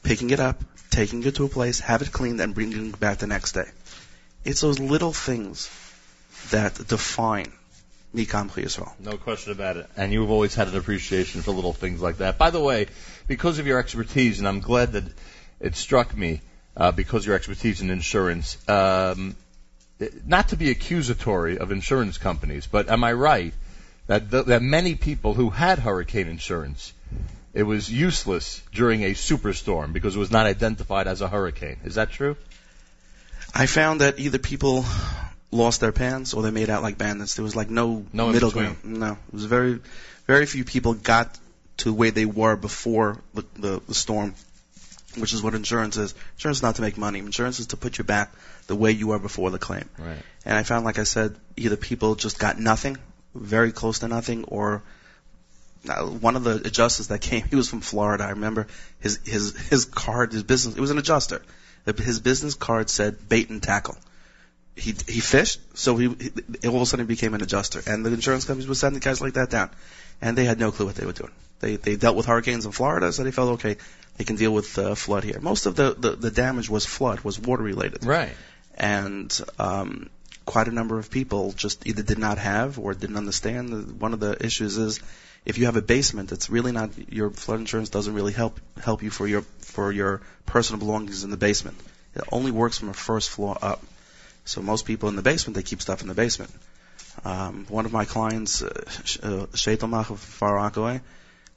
picking 0.03 0.29
it 0.29 0.39
up, 0.39 0.63
taking 0.89 1.23
it 1.23 1.35
to 1.35 1.45
a 1.45 1.49
place, 1.49 1.79
have 1.79 2.01
it 2.01 2.11
cleaned, 2.11 2.41
and 2.41 2.53
bringing 2.53 2.89
it 2.89 2.99
back 2.99 3.19
the 3.19 3.27
next 3.27 3.53
day. 3.53 3.69
It's 4.43 4.61
those 4.61 4.79
little 4.79 5.13
things 5.13 5.69
that 6.49 6.75
define 6.87 7.51
Mikam 8.15 8.49
Yisrael. 8.51 8.91
No 8.99 9.17
question 9.17 9.51
about 9.51 9.77
it. 9.77 9.87
And 9.95 10.11
you've 10.11 10.31
always 10.31 10.55
had 10.55 10.67
an 10.67 10.75
appreciation 10.75 11.41
for 11.41 11.51
little 11.51 11.73
things 11.73 12.01
like 12.01 12.17
that. 12.17 12.37
By 12.37 12.49
the 12.49 12.59
way, 12.59 12.87
because 13.27 13.59
of 13.59 13.67
your 13.67 13.79
expertise, 13.79 14.39
and 14.39 14.47
I'm 14.47 14.59
glad 14.59 14.93
that 14.93 15.03
it 15.59 15.75
struck 15.75 16.15
me 16.15 16.41
uh, 16.75 16.91
because 16.91 17.23
of 17.23 17.27
your 17.27 17.35
expertise 17.35 17.81
in 17.81 17.89
insurance, 17.89 18.57
um, 18.67 19.35
not 20.25 20.49
to 20.49 20.57
be 20.57 20.71
accusatory 20.71 21.57
of 21.57 21.71
insurance 21.71 22.17
companies, 22.17 22.67
but 22.67 22.89
am 22.89 23.03
I 23.03 23.13
right 23.13 23.53
that 24.07 24.31
th- 24.31 24.45
that 24.47 24.61
many 24.61 24.95
people 24.95 25.33
who 25.33 25.49
had 25.49 25.79
hurricane 25.79 26.27
insurance, 26.27 26.91
it 27.53 27.63
was 27.63 27.91
useless 27.91 28.61
during 28.73 29.03
a 29.03 29.11
superstorm 29.11 29.93
because 29.93 30.15
it 30.15 30.19
was 30.19 30.31
not 30.31 30.45
identified 30.45 31.07
as 31.07 31.21
a 31.21 31.27
hurricane. 31.27 31.79
Is 31.83 31.95
that 31.95 32.11
true? 32.11 32.37
I 33.53 33.65
found 33.65 34.01
that 34.01 34.19
either 34.19 34.37
people 34.37 34.85
lost 35.51 35.81
their 35.81 35.91
pants 35.91 36.33
or 36.33 36.43
they 36.43 36.51
made 36.51 36.69
out 36.69 36.81
like 36.81 36.97
bandits. 36.97 37.35
There 37.35 37.43
was 37.43 37.55
like 37.55 37.69
no, 37.69 38.05
No 38.13 38.31
middle 38.31 38.51
ground. 38.51 38.77
No, 38.83 39.13
it 39.13 39.33
was 39.33 39.45
very, 39.45 39.79
very 40.27 40.45
few 40.45 40.63
people 40.63 40.93
got 40.93 41.37
to 41.77 41.93
where 41.93 42.11
they 42.11 42.25
were 42.25 42.55
before 42.55 43.21
the, 43.33 43.43
the, 43.55 43.81
the 43.87 43.93
storm, 43.93 44.33
which 45.17 45.33
is 45.33 45.43
what 45.43 45.53
insurance 45.53 45.97
is. 45.97 46.15
Insurance 46.35 46.59
is 46.59 46.63
not 46.63 46.75
to 46.75 46.81
make 46.81 46.97
money. 46.97 47.19
Insurance 47.19 47.59
is 47.59 47.67
to 47.67 47.77
put 47.77 47.97
you 47.97 48.05
back 48.05 48.31
the 48.67 48.75
way 48.75 48.91
you 48.91 49.07
were 49.07 49.19
before 49.19 49.49
the 49.49 49.59
claim. 49.59 49.89
Right. 49.97 50.17
And 50.45 50.57
I 50.57 50.63
found, 50.63 50.85
like 50.85 50.99
I 50.99 51.03
said, 51.03 51.35
either 51.57 51.75
people 51.75 52.15
just 52.15 52.39
got 52.39 52.59
nothing, 52.59 52.97
very 53.35 53.73
close 53.73 53.99
to 53.99 54.07
nothing, 54.07 54.45
or 54.45 54.83
one 55.83 56.35
of 56.35 56.43
the 56.43 56.55
adjusters 56.55 57.07
that 57.07 57.21
came, 57.21 57.43
he 57.43 57.55
was 57.55 57.69
from 57.69 57.81
Florida. 57.81 58.23
I 58.23 58.29
remember 58.31 58.67
his 58.99 59.19
his 59.25 59.55
his 59.69 59.85
card, 59.85 60.31
his 60.33 60.43
business. 60.43 60.75
It 60.75 60.81
was 60.81 60.91
an 60.91 60.97
adjuster. 60.97 61.41
His 61.85 62.19
business 62.19 62.53
card 62.53 62.89
said 62.89 63.27
bait 63.27 63.49
and 63.49 63.61
tackle. 63.63 63.97
He 64.75 64.91
he 65.07 65.19
fished, 65.19 65.59
so 65.77 65.97
he, 65.97 66.07
he 66.09 66.67
all 66.67 66.75
of 66.77 66.81
a 66.81 66.85
sudden 66.85 67.05
became 67.07 67.33
an 67.33 67.41
adjuster. 67.41 67.81
And 67.85 68.05
the 68.05 68.13
insurance 68.13 68.45
companies 68.45 68.69
were 68.69 68.75
sending 68.75 68.99
guys 68.99 69.19
like 69.21 69.33
that 69.33 69.49
down, 69.49 69.69
and 70.21 70.37
they 70.37 70.45
had 70.45 70.59
no 70.59 70.71
clue 70.71 70.85
what 70.85 70.95
they 70.95 71.05
were 71.05 71.11
doing. 71.13 71.31
They 71.59 71.75
they 71.75 71.95
dealt 71.95 72.15
with 72.15 72.25
hurricanes 72.27 72.65
in 72.65 72.71
Florida, 72.71 73.11
so 73.11 73.23
they 73.23 73.31
felt 73.31 73.53
okay. 73.53 73.77
They 74.17 74.23
can 74.23 74.35
deal 74.35 74.53
with 74.53 74.77
uh, 74.77 74.95
flood 74.95 75.23
here. 75.23 75.39
Most 75.41 75.65
of 75.65 75.75
the, 75.75 75.93
the 75.97 76.11
the 76.11 76.31
damage 76.31 76.69
was 76.69 76.85
flood, 76.85 77.21
was 77.21 77.39
water 77.39 77.63
related 77.63 78.05
Right. 78.05 78.33
and 78.75 79.41
um, 79.57 80.09
quite 80.45 80.67
a 80.67 80.71
number 80.71 80.99
of 80.99 81.09
people 81.09 81.51
just 81.53 81.87
either 81.87 82.03
did 82.03 82.19
not 82.19 82.37
have 82.37 82.77
or 82.79 82.93
didn't 82.93 83.17
understand. 83.17 83.99
One 83.99 84.13
of 84.13 84.19
the 84.19 84.43
issues 84.45 84.77
is 84.77 84.99
if 85.45 85.57
you 85.57 85.65
have 85.65 85.75
a 85.75 85.81
basement, 85.81 86.31
it's 86.31 86.49
really 86.49 86.71
not 86.71 86.91
your 87.11 87.31
flood 87.31 87.59
insurance 87.59 87.89
doesn't 87.89 88.13
really 88.13 88.33
help 88.33 88.59
help 88.83 89.03
you 89.03 89.09
for 89.09 89.27
your 89.27 89.41
for 89.59 89.91
your 89.91 90.21
personal 90.45 90.79
belongings 90.79 91.23
in 91.23 91.31
the 91.31 91.37
basement. 91.37 91.77
It 92.15 92.23
only 92.31 92.51
works 92.51 92.77
from 92.77 92.89
a 92.89 92.93
first 92.93 93.29
floor 93.29 93.57
up. 93.61 93.81
So 94.45 94.61
most 94.61 94.85
people 94.85 95.09
in 95.09 95.15
the 95.15 95.21
basement 95.21 95.55
they 95.55 95.63
keep 95.63 95.81
stuff 95.81 96.01
in 96.01 96.07
the 96.07 96.13
basement. 96.13 96.51
Um, 97.25 97.65
one 97.69 97.85
of 97.85 97.91
my 97.91 98.05
clients, 98.05 98.61
uh, 98.61 98.83
uh, 99.21 99.45
of 100.09 100.19
Far 100.19 100.55
Rockaway, 100.55 101.01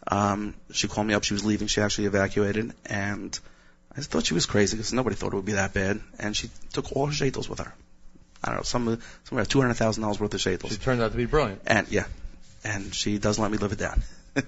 um, 0.06 0.54
she 0.72 0.88
called 0.88 1.06
me 1.06 1.14
up. 1.14 1.24
She 1.24 1.34
was 1.34 1.44
leaving. 1.44 1.68
She 1.68 1.80
actually 1.80 2.06
evacuated, 2.06 2.72
and 2.86 3.38
I 3.96 4.00
thought 4.00 4.26
she 4.26 4.34
was 4.34 4.46
crazy 4.46 4.76
because 4.76 4.92
nobody 4.92 5.16
thought 5.16 5.32
it 5.32 5.36
would 5.36 5.44
be 5.44 5.52
that 5.52 5.72
bad. 5.72 6.00
And 6.18 6.36
she 6.36 6.50
took 6.72 6.92
all 6.92 7.06
her 7.06 7.12
shetels 7.12 7.48
with 7.48 7.60
her. 7.60 7.72
I 8.42 8.48
don't 8.48 8.56
know, 8.56 8.62
some 8.62 9.00
somewhere 9.24 9.44
two 9.44 9.60
hundred 9.60 9.74
thousand 9.74 10.02
dollars 10.02 10.20
worth 10.20 10.34
of 10.34 10.40
shetels. 10.40 10.70
She 10.70 10.76
turned 10.76 11.00
out 11.00 11.12
to 11.12 11.16
be 11.16 11.26
brilliant. 11.26 11.62
And 11.66 11.88
yeah, 11.88 12.04
and 12.64 12.94
she 12.94 13.18
doesn't 13.18 13.42
let 13.42 13.52
me 13.52 13.58
live 13.58 13.72
it 13.72 13.78
down. 13.78 14.02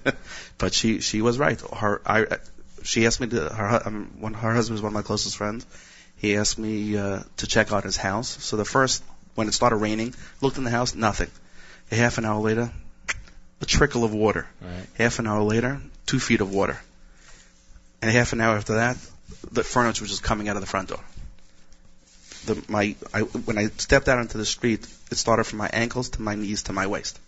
but 0.57 0.73
she 0.73 0.99
she 0.99 1.21
was 1.21 1.37
right. 1.37 1.59
Her 1.59 2.01
I 2.05 2.37
she 2.83 3.05
asked 3.05 3.19
me 3.19 3.27
to 3.27 3.49
her 3.49 3.81
um, 3.85 4.11
when 4.19 4.33
her 4.33 4.53
husband 4.53 4.75
was 4.75 4.81
one 4.81 4.89
of 4.89 4.93
my 4.93 5.01
closest 5.01 5.37
friends. 5.37 5.65
He 6.17 6.35
asked 6.35 6.57
me 6.57 6.97
uh, 6.97 7.19
to 7.37 7.47
check 7.47 7.71
out 7.71 7.83
his 7.83 7.97
house. 7.97 8.43
So 8.43 8.57
the 8.57 8.65
first 8.65 9.03
when 9.35 9.47
it 9.47 9.53
started 9.53 9.75
raining, 9.75 10.15
looked 10.41 10.57
in 10.57 10.63
the 10.63 10.71
house, 10.71 10.95
nothing. 10.95 11.29
A 11.91 11.95
half 11.95 12.17
an 12.17 12.25
hour 12.25 12.41
later, 12.41 12.71
a 13.61 13.65
trickle 13.65 14.03
of 14.03 14.13
water. 14.13 14.47
Right. 14.59 14.87
Half 14.97 15.19
an 15.19 15.27
hour 15.27 15.43
later, 15.43 15.79
two 16.07 16.19
feet 16.19 16.41
of 16.41 16.51
water. 16.51 16.79
And 18.01 18.09
a 18.09 18.13
half 18.13 18.33
an 18.33 18.41
hour 18.41 18.57
after 18.57 18.75
that, 18.75 18.97
the 19.51 19.63
furniture 19.63 20.03
was 20.03 20.09
just 20.09 20.23
coming 20.23 20.49
out 20.49 20.55
of 20.55 20.61
the 20.61 20.67
front 20.67 20.89
door. 20.89 20.99
The, 22.45 22.63
my, 22.67 22.95
I, 23.13 23.21
when 23.21 23.59
I 23.59 23.67
stepped 23.67 24.07
out 24.07 24.19
into 24.19 24.39
the 24.39 24.45
street, 24.45 24.87
it 25.11 25.17
started 25.17 25.43
from 25.43 25.59
my 25.59 25.69
ankles 25.71 26.09
to 26.09 26.21
my 26.21 26.33
knees 26.33 26.63
to 26.63 26.73
my 26.73 26.87
waist. 26.87 27.19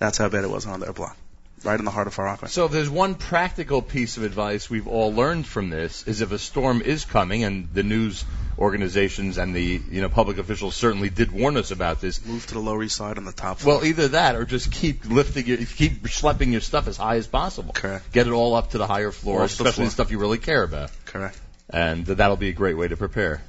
That's 0.00 0.18
how 0.18 0.28
bad 0.28 0.42
it 0.44 0.50
was 0.50 0.66
on 0.66 0.80
their 0.80 0.92
block, 0.92 1.16
right 1.62 1.78
in 1.78 1.84
the 1.84 1.90
heart 1.92 2.08
of 2.08 2.14
Far 2.14 2.24
Rockaway. 2.24 2.48
So 2.50 2.64
if 2.66 2.72
there's 2.72 2.90
one 2.90 3.14
practical 3.14 3.82
piece 3.82 4.16
of 4.16 4.24
advice 4.24 4.68
we've 4.68 4.88
all 4.88 5.12
learned 5.14 5.46
from 5.46 5.70
this 5.70 6.08
is 6.08 6.20
if 6.22 6.32
a 6.32 6.38
storm 6.38 6.80
is 6.80 7.04
coming, 7.04 7.44
and 7.44 7.68
the 7.72 7.82
news 7.84 8.24
organizations 8.58 9.38
and 9.38 9.54
the 9.54 9.80
you 9.90 10.00
know 10.02 10.08
public 10.08 10.38
officials 10.38 10.74
certainly 10.74 11.08
did 11.10 11.32
warn 11.32 11.56
us 11.56 11.70
about 11.70 12.00
this. 12.00 12.24
Move 12.26 12.46
to 12.46 12.54
the 12.54 12.60
Lower 12.60 12.82
East 12.82 12.96
Side 12.96 13.18
on 13.18 13.24
the 13.24 13.32
top 13.32 13.58
floor. 13.58 13.76
Well, 13.76 13.84
either 13.84 14.08
that 14.08 14.36
or 14.36 14.44
just 14.44 14.72
keep 14.72 15.04
lifting 15.06 15.46
your, 15.46 15.58
keep 15.58 16.02
schlepping 16.04 16.52
your 16.52 16.60
stuff 16.60 16.88
as 16.88 16.96
high 16.96 17.16
as 17.16 17.26
possible. 17.26 17.72
Correct. 17.72 18.12
Get 18.12 18.26
it 18.26 18.32
all 18.32 18.54
up 18.54 18.70
to 18.70 18.78
the 18.78 18.86
higher 18.86 19.10
to 19.12 19.24
the 19.24 19.30
especially 19.42 19.72
floor. 19.72 19.84
the 19.86 19.90
stuff 19.92 20.10
you 20.10 20.18
really 20.18 20.38
care 20.38 20.62
about, 20.62 20.90
Correct. 21.06 21.38
and 21.68 22.04
that'll 22.06 22.36
be 22.36 22.48
a 22.48 22.52
great 22.54 22.74
way 22.76 22.88
to 22.88 22.96
prepare. 22.96 23.42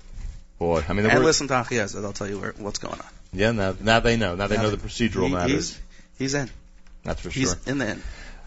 Boy, 0.59 0.83
I 0.87 0.93
mean, 0.93 1.05
And 1.07 1.23
listen 1.23 1.47
to 1.47 1.53
Achiezer, 1.55 2.01
they'll 2.01 2.13
tell 2.13 2.29
you 2.29 2.39
where, 2.39 2.53
what's 2.59 2.77
going 2.77 2.99
on. 2.99 3.05
yeah, 3.33 3.51
now, 3.51 3.73
now 3.81 3.99
they 3.99 4.15
know. 4.15 4.35
Now 4.35 4.45
they 4.47 4.57
Now 4.57 4.63
know 4.63 4.69
the 4.69 4.77
procedural 4.77 5.27
he- 5.27 5.33
matters. 5.33 5.51
He's, 5.71 5.79
he's 6.21 6.33
in. 6.33 6.49
That's 7.03 7.21
for 7.21 7.31
sure. 7.31 7.39
He's 7.39 7.67
in 7.67 7.77
the 7.79 7.87
end. 7.87 8.03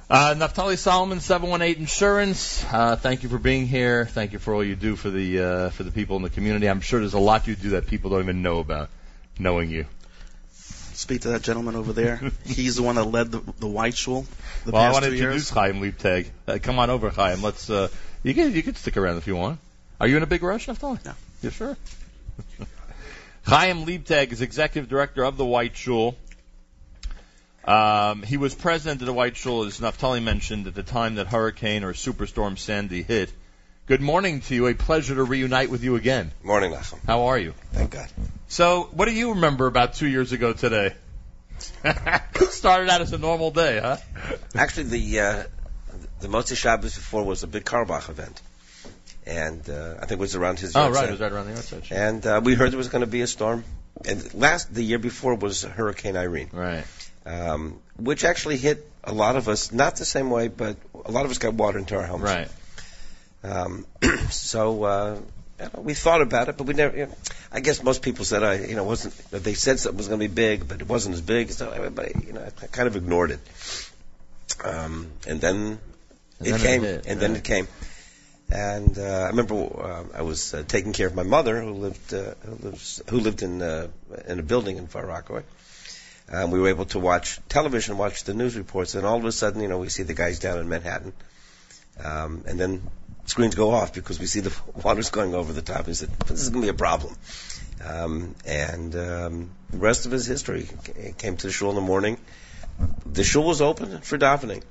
Uh, 0.08 0.34
Naftali 0.36 0.76
Solomon, 0.76 1.20
718 1.20 1.80
Insurance. 1.80 2.64
Uh, 2.70 2.96
thank 2.96 3.22
you 3.22 3.28
for 3.28 3.38
being 3.38 3.66
here. 3.66 4.04
Thank 4.04 4.32
you 4.32 4.38
for 4.38 4.54
all 4.54 4.62
you 4.62 4.76
do 4.76 4.96
for 4.96 5.10
the 5.10 5.42
uh, 5.42 5.70
for 5.70 5.82
the 5.82 5.90
people 5.90 6.16
in 6.16 6.22
the 6.22 6.30
community. 6.30 6.68
I'm 6.68 6.82
sure 6.82 7.00
there's 7.00 7.14
a 7.14 7.18
lot 7.18 7.46
you 7.46 7.56
do 7.56 7.70
that 7.70 7.86
people 7.86 8.10
don't 8.10 8.20
even 8.22 8.42
know 8.42 8.58
about, 8.58 8.90
knowing 9.38 9.70
you. 9.70 9.86
Speak 10.52 11.22
to 11.22 11.30
that 11.30 11.42
gentleman 11.42 11.74
over 11.74 11.92
there. 11.92 12.20
He's 12.46 12.76
the 12.76 12.82
one 12.82 12.94
that 12.96 13.04
led 13.04 13.32
the, 13.32 13.40
the 13.58 13.66
white 13.66 13.96
shul 13.96 14.26
the 14.64 14.72
well, 14.72 14.82
I 14.82 14.92
want 14.92 15.04
to 15.04 15.10
introduce 15.10 15.50
years. 15.50 15.50
Chaim 15.50 15.80
Liebtag. 15.80 16.28
Uh, 16.46 16.58
come 16.62 16.78
on 16.78 16.90
over, 16.90 17.10
Chaim. 17.10 17.42
Let's. 17.42 17.68
Uh, 17.68 17.88
you 18.22 18.34
can 18.34 18.52
you 18.52 18.62
can 18.62 18.74
stick 18.74 18.96
around 18.96 19.16
if 19.16 19.26
you 19.26 19.36
want. 19.36 19.58
Are 20.00 20.06
you 20.06 20.16
in 20.16 20.22
a 20.22 20.26
big 20.26 20.42
rush, 20.42 20.66
Naftali? 20.66 21.04
No. 21.04 21.12
You 21.42 21.50
sure? 21.50 21.76
Chaim 23.46 23.84
Liebtag 23.84 24.32
is 24.32 24.40
executive 24.40 24.88
director 24.88 25.24
of 25.24 25.36
the 25.36 25.44
White 25.44 25.76
Shul. 25.76 26.16
Um, 27.66 28.22
he 28.22 28.36
was 28.36 28.54
president 28.54 29.00
of 29.00 29.06
the 29.06 29.12
White 29.12 29.36
Shul, 29.36 29.64
as 29.64 29.80
Naftali 29.80 30.22
mentioned, 30.22 30.66
at 30.66 30.74
the 30.74 30.82
time 30.82 31.14
that 31.14 31.26
Hurricane 31.28 31.82
or 31.84 31.94
Superstorm 31.94 32.58
Sandy 32.58 33.02
hit. 33.02 33.32
Good 33.86 34.00
morning 34.00 34.40
to 34.42 34.54
you. 34.54 34.66
A 34.66 34.74
pleasure 34.74 35.14
to 35.14 35.24
reunite 35.24 35.70
with 35.70 35.82
you 35.82 35.96
again. 35.96 36.30
Morning, 36.42 36.72
Nachum. 36.72 36.98
How 37.06 37.24
are 37.24 37.38
you? 37.38 37.54
Thank 37.72 37.90
God. 37.90 38.08
So, 38.48 38.88
what 38.92 39.06
do 39.06 39.12
you 39.12 39.30
remember 39.30 39.66
about 39.66 39.94
two 39.94 40.08
years 40.08 40.32
ago 40.32 40.52
today? 40.52 40.94
Started 42.50 42.90
out 42.90 43.00
as 43.00 43.12
a 43.12 43.18
normal 43.18 43.50
day, 43.50 43.78
huh? 43.80 43.96
Actually, 44.54 44.84
the 44.84 45.20
uh, 45.20 45.42
the 46.20 46.28
Motzi 46.28 46.56
Shabbos 46.56 46.94
before 46.94 47.24
was 47.24 47.42
a 47.42 47.46
big 47.46 47.64
Carlebach 47.64 48.08
event, 48.08 48.40
and 49.26 49.68
uh, 49.68 49.94
I 49.96 50.06
think 50.06 50.12
it 50.12 50.18
was 50.18 50.34
around 50.34 50.60
his. 50.60 50.74
Oh, 50.74 50.86
right. 50.88 50.94
sale. 50.94 51.04
It 51.04 51.10
was 51.12 51.20
right 51.20 51.32
around 51.32 51.46
the 51.46 51.56
outside. 51.56 51.84
And 51.90 52.26
uh, 52.26 52.40
we 52.42 52.54
heard 52.54 52.72
there 52.72 52.78
was 52.78 52.88
going 52.88 53.00
to 53.00 53.06
be 53.06 53.22
a 53.22 53.26
storm. 53.26 53.64
And 54.06 54.34
last 54.34 54.74
the 54.74 54.82
year 54.82 54.98
before 54.98 55.34
was 55.36 55.62
Hurricane 55.62 56.16
Irene, 56.16 56.50
Right. 56.52 56.84
Um, 57.26 57.78
which 57.96 58.24
actually 58.24 58.56
hit 58.56 58.88
a 59.02 59.12
lot 59.12 59.36
of 59.36 59.48
us. 59.48 59.72
Not 59.72 59.96
the 59.96 60.04
same 60.04 60.30
way, 60.30 60.48
but 60.48 60.76
a 61.04 61.10
lot 61.10 61.24
of 61.24 61.30
us 61.30 61.38
got 61.38 61.54
water 61.54 61.78
into 61.78 61.96
our 61.96 62.06
homes. 62.06 62.22
Right. 62.22 62.48
Um, 63.42 63.86
so 64.30 64.84
uh, 64.84 65.18
we 65.76 65.94
thought 65.94 66.22
about 66.22 66.48
it, 66.48 66.56
but 66.56 66.66
we 66.66 66.74
never. 66.74 66.96
You 66.96 67.06
know, 67.06 67.14
I 67.52 67.60
guess 67.60 67.82
most 67.82 68.02
people 68.02 68.24
said, 68.24 68.42
I, 68.42 68.54
you 68.66 68.74
know, 68.74 68.84
wasn't. 68.84 69.14
They 69.30 69.54
said 69.54 69.78
something 69.78 69.96
was 69.96 70.08
going 70.08 70.20
to 70.20 70.28
be 70.28 70.34
big, 70.34 70.68
but 70.68 70.80
it 70.80 70.88
wasn't 70.88 71.14
as 71.14 71.20
big. 71.20 71.50
So 71.50 71.70
everybody, 71.70 72.12
you 72.26 72.32
know, 72.32 72.44
I 72.62 72.66
kind 72.66 72.88
of 72.88 72.96
ignored 72.96 73.30
it. 73.30 73.40
Um, 74.64 75.10
and 75.26 75.40
then 75.40 75.78
And 76.38 76.48
it 76.48 76.50
then 76.50 76.60
it 76.60 76.62
came, 76.62 76.82
hit, 76.82 77.06
and 77.06 77.20
then 77.20 77.36
it 77.36 77.44
came. 77.44 77.68
And 78.50 78.98
uh, 78.98 79.02
I 79.02 79.28
remember 79.28 79.54
uh, 79.54 80.04
I 80.14 80.22
was 80.22 80.52
uh, 80.52 80.64
taking 80.66 80.92
care 80.92 81.06
of 81.06 81.14
my 81.14 81.22
mother, 81.22 81.60
who 81.60 81.72
lived 81.72 82.12
uh, 82.12 82.34
who, 82.44 82.68
lives, 82.68 83.02
who 83.08 83.20
lived 83.20 83.42
in 83.42 83.62
uh, 83.62 83.88
in 84.26 84.38
a 84.38 84.42
building 84.42 84.76
in 84.76 84.86
Far 84.86 85.06
Rockaway. 85.06 85.42
Um, 86.30 86.50
we 86.50 86.58
were 86.58 86.68
able 86.68 86.86
to 86.86 86.98
watch 86.98 87.38
television, 87.48 87.98
watch 87.98 88.24
the 88.24 88.34
news 88.34 88.56
reports, 88.56 88.94
and 88.94 89.04
all 89.04 89.18
of 89.18 89.24
a 89.24 89.32
sudden, 89.32 89.60
you 89.60 89.68
know, 89.68 89.78
we 89.78 89.88
see 89.88 90.04
the 90.04 90.14
guys 90.14 90.38
down 90.38 90.58
in 90.58 90.68
Manhattan, 90.68 91.12
um, 92.02 92.44
and 92.46 92.58
then 92.58 92.82
screens 93.26 93.54
go 93.54 93.70
off 93.72 93.92
because 93.92 94.18
we 94.18 94.26
see 94.26 94.40
the 94.40 94.54
water's 94.82 95.10
going 95.10 95.34
over 95.34 95.52
the 95.52 95.62
top. 95.62 95.86
We 95.86 95.94
said, 95.94 96.10
"This 96.26 96.40
is 96.40 96.48
going 96.48 96.62
to 96.62 96.72
be 96.72 96.74
a 96.74 96.78
problem." 96.78 97.16
Um, 97.84 98.34
and 98.46 98.94
um, 98.96 99.50
the 99.70 99.78
rest 99.78 100.06
of 100.06 100.12
his 100.12 100.26
history 100.26 100.68
came 101.18 101.36
to 101.36 101.46
the 101.46 101.52
shul 101.52 101.70
in 101.70 101.76
the 101.76 101.82
morning. 101.82 102.18
The 103.04 103.24
shul 103.24 103.44
was 103.44 103.60
open 103.60 104.00
for 104.00 104.16
davening. 104.16 104.62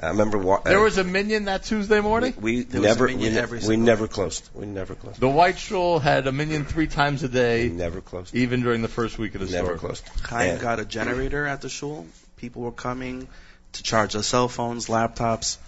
I 0.00 0.08
remember 0.08 0.38
wa- 0.38 0.60
There 0.60 0.80
uh, 0.80 0.82
was 0.82 0.98
a 0.98 1.04
minion 1.04 1.44
that 1.44 1.62
Tuesday 1.64 2.00
morning? 2.00 2.34
we 2.40 2.62
There 2.64 2.80
was 2.80 2.90
a 2.90 2.94
never 2.94 3.06
we, 3.06 3.28
every 3.38 3.58
we 3.58 3.62
single 3.64 3.86
never 3.86 4.08
closed. 4.08 4.48
We 4.54 4.66
never 4.66 4.94
closed. 4.96 5.20
The 5.20 5.28
White 5.28 5.58
Shul 5.58 6.00
had 6.00 6.26
a 6.26 6.32
minion 6.32 6.64
three 6.64 6.88
times 6.88 7.22
a 7.22 7.28
We 7.28 7.32
day, 7.34 7.68
never 7.68 8.00
closed. 8.00 8.34
even 8.34 8.62
during 8.62 8.82
the 8.82 8.88
first 8.88 9.18
week 9.18 9.34
of 9.36 9.40
the 9.40 9.46
Never 9.52 9.66
storm. 9.66 9.78
closed. 9.78 10.08
Chaim 10.22 10.56
Yeah. 10.56 10.62
got 10.62 10.80
a 10.80 10.84
generator 10.84 11.46
at 11.46 11.60
the 11.60 11.68
shul. 11.68 12.06
People 12.36 12.62
were 12.62 12.72
coming 12.72 13.28
to 13.74 13.82
charge 13.84 14.14
their 14.14 14.22
cell 14.24 14.48
phones, 14.48 14.86
laptops. 14.88 15.58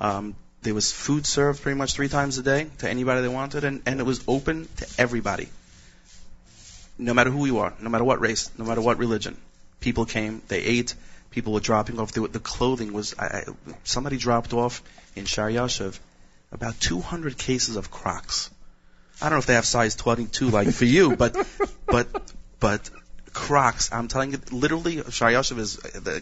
Um, 0.00 0.36
there 0.62 0.74
was 0.74 0.92
food 0.92 1.26
served 1.26 1.60
pretty 1.62 1.76
much 1.76 1.94
three 1.94 2.08
times 2.08 2.38
a 2.38 2.42
day 2.42 2.68
to 2.78 2.88
anybody 2.88 3.20
they 3.22 3.28
wanted, 3.28 3.64
and, 3.64 3.82
and 3.84 3.98
it 3.98 4.04
was 4.04 4.22
open 4.28 4.68
to 4.76 4.86
everybody. 4.98 5.48
no 6.98 7.14
matter 7.14 7.30
who 7.30 7.46
you 7.46 7.58
are, 7.58 7.72
no 7.80 7.90
matter 7.90 8.04
what 8.04 8.20
race, 8.20 8.48
no 8.58 8.64
matter 8.64 8.80
what 8.80 8.98
religion, 8.98 9.36
people 9.80 10.04
came, 10.04 10.40
they 10.48 10.60
ate, 10.62 10.94
people 11.32 11.52
were 11.52 11.60
dropping 11.60 11.98
off. 11.98 12.12
The, 12.12 12.28
the 12.28 12.38
clothing 12.40 12.92
was, 12.92 13.14
I, 13.18 13.24
I, 13.24 13.44
somebody 13.84 14.16
dropped 14.16 14.52
off 14.52 14.82
in 15.16 15.24
Shor 15.24 15.48
Yoshuv 15.48 15.98
about 16.52 16.78
200 16.80 17.36
cases 17.38 17.76
of 17.76 17.90
Crocs. 17.90 18.50
I 19.20 19.26
don't 19.26 19.36
know 19.36 19.38
if 19.38 19.46
they 19.46 19.54
have 19.54 19.64
size 19.64 19.94
22 19.96 20.50
like 20.50 20.70
for 20.72 20.84
you, 20.84 21.16
but, 21.16 21.36
but, 21.86 22.08
but 22.60 22.90
Crocs, 23.32 23.90
I'm 23.92 24.08
telling 24.08 24.32
you, 24.32 24.40
literally, 24.50 24.96
Shor 25.10 25.28
Yoshuv 25.28 25.58
is 25.58 25.76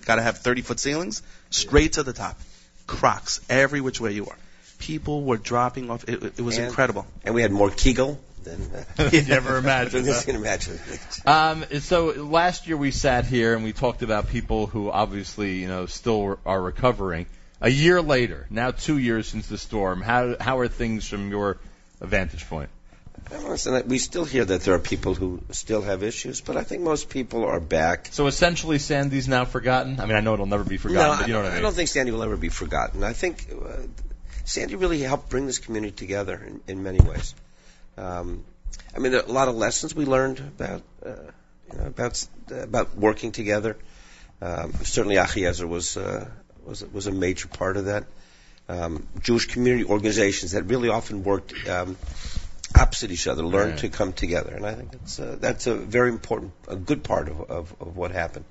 got 0.04 0.16
to 0.16 0.22
have 0.22 0.38
30 0.38 0.62
foot 0.62 0.78
ceilings, 0.80 1.22
straight 1.50 1.94
to 1.94 2.02
the 2.02 2.12
top. 2.12 2.38
Crocs, 2.86 3.40
every 3.48 3.80
which 3.80 4.00
way 4.00 4.12
you 4.12 4.26
are. 4.26 4.36
People 4.78 5.22
were 5.22 5.36
dropping 5.36 5.90
off. 5.90 6.04
It, 6.08 6.22
it 6.22 6.40
was 6.40 6.56
And- 6.56 6.66
incredible. 6.66 7.06
And 7.24 7.34
we 7.34 7.42
had 7.42 7.52
more 7.52 7.68
kugel 7.70 8.18
than 8.44 8.60
uh, 8.98 9.10
you 9.12 9.22
never 9.22 9.56
imagined. 9.56 10.06
than 10.06 10.14
you 10.18 10.20
can 10.24 10.36
imagine. 10.36 10.78
Um, 11.26 11.64
so 11.80 12.06
last 12.06 12.66
year 12.66 12.76
we 12.76 12.90
sat 12.90 13.26
here 13.26 13.54
and 13.54 13.64
we 13.64 13.72
talked 13.72 14.02
about 14.02 14.28
people 14.28 14.66
who 14.66 14.90
obviously, 14.90 15.56
you 15.56 15.68
know, 15.68 15.86
still 15.86 16.38
are 16.44 16.60
recovering. 16.60 17.26
A 17.60 17.70
year 17.70 18.00
later, 18.00 18.46
now 18.48 18.70
two 18.70 18.96
years 18.96 19.28
since 19.28 19.46
the 19.48 19.58
storm, 19.58 20.00
how 20.00 20.36
how 20.40 20.58
are 20.60 20.68
things 20.68 21.06
from 21.06 21.30
your 21.30 21.58
vantage 22.00 22.48
point? 22.48 22.70
Listen, 23.30 23.86
we 23.86 23.98
still 23.98 24.24
hear 24.24 24.44
that 24.44 24.62
there 24.62 24.74
are 24.74 24.78
people 24.78 25.14
who 25.14 25.42
still 25.50 25.82
have 25.82 26.02
issues, 26.02 26.40
but 26.40 26.56
I 26.56 26.64
think 26.64 26.82
most 26.82 27.10
people 27.10 27.44
are 27.44 27.60
back. 27.60 28.08
So 28.10 28.26
essentially, 28.26 28.78
Sandy's 28.78 29.28
now 29.28 29.44
forgotten. 29.44 30.00
I 30.00 30.06
mean, 30.06 30.16
I 30.16 30.20
know 30.20 30.34
it'll 30.34 30.46
never 30.46 30.64
be 30.64 30.78
forgotten, 30.78 31.12
no, 31.12 31.16
but 31.18 31.28
you 31.28 31.34
know 31.34 31.40
I, 31.40 31.44
what 31.44 31.52
I 31.52 31.58
I 31.58 31.60
don't 31.60 31.74
think 31.74 31.88
Sandy 31.88 32.12
will 32.12 32.22
ever 32.22 32.36
be 32.36 32.48
forgotten. 32.48 33.04
I 33.04 33.12
think 33.12 33.46
uh, 33.52 33.76
Sandy 34.44 34.74
really 34.74 35.00
helped 35.00 35.28
bring 35.28 35.46
this 35.46 35.58
community 35.58 35.94
together 35.94 36.42
in, 36.44 36.60
in 36.66 36.82
many 36.82 36.98
ways. 36.98 37.34
Um, 38.00 38.44
I 38.96 38.98
mean, 38.98 39.12
there 39.12 39.22
are 39.22 39.28
a 39.28 39.32
lot 39.32 39.48
of 39.48 39.54
lessons 39.56 39.94
we 39.94 40.04
learned 40.04 40.38
about 40.38 40.82
uh, 41.04 41.10
you 41.70 41.78
know, 41.78 41.86
about 41.86 42.26
about 42.50 42.96
working 42.96 43.32
together. 43.32 43.76
Um, 44.42 44.72
certainly, 44.84 45.16
Achiezer 45.16 45.68
was 45.68 45.96
uh, 45.96 46.28
was 46.64 46.84
was 46.84 47.06
a 47.06 47.12
major 47.12 47.48
part 47.48 47.76
of 47.76 47.84
that. 47.86 48.04
Um, 48.68 49.06
Jewish 49.20 49.46
community 49.46 49.84
organizations 49.84 50.52
that 50.52 50.64
really 50.64 50.88
often 50.88 51.24
worked 51.24 51.52
um, 51.68 51.96
opposite 52.74 53.10
each 53.10 53.26
other 53.26 53.42
learned 53.44 53.72
Right. 53.72 53.80
to 53.80 53.88
come 53.88 54.12
together, 54.12 54.54
and 54.54 54.64
I 54.64 54.74
think 54.74 54.92
that's 54.92 55.18
uh, 55.20 55.36
that's 55.40 55.66
a 55.66 55.74
very 55.74 56.08
important, 56.10 56.52
a 56.68 56.76
good 56.76 57.02
part 57.02 57.28
of 57.28 57.40
of, 57.50 57.74
of 57.80 57.96
what 57.96 58.12
happened. 58.12 58.44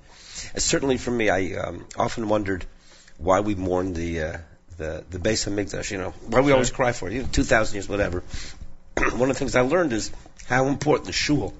And 0.53 0.61
certainly 0.61 0.97
for 0.97 1.11
me, 1.11 1.29
I 1.29 1.55
um, 1.55 1.85
often 1.97 2.29
wondered 2.29 2.65
why 3.17 3.39
we 3.41 3.55
mourn 3.55 3.93
the 3.93 4.21
uh, 4.21 4.37
the 4.77 5.03
the 5.09 5.19
Beis 5.19 5.47
Hamikdash. 5.47 5.91
You 5.91 5.97
know, 5.97 6.13
why 6.27 6.41
we 6.41 6.51
always 6.51 6.71
cry 6.71 6.91
for 6.91 7.09
it. 7.09 7.13
You 7.13 7.21
know, 7.23 7.29
two 7.31 7.43
thousand 7.43 7.75
years, 7.75 7.89
whatever. 7.89 8.23
One 9.13 9.29
of 9.29 9.35
the 9.35 9.39
things 9.39 9.55
I 9.55 9.61
learned 9.61 9.93
is 9.93 10.11
how 10.47 10.67
important 10.67 11.07
the 11.07 11.13
shul 11.13 11.53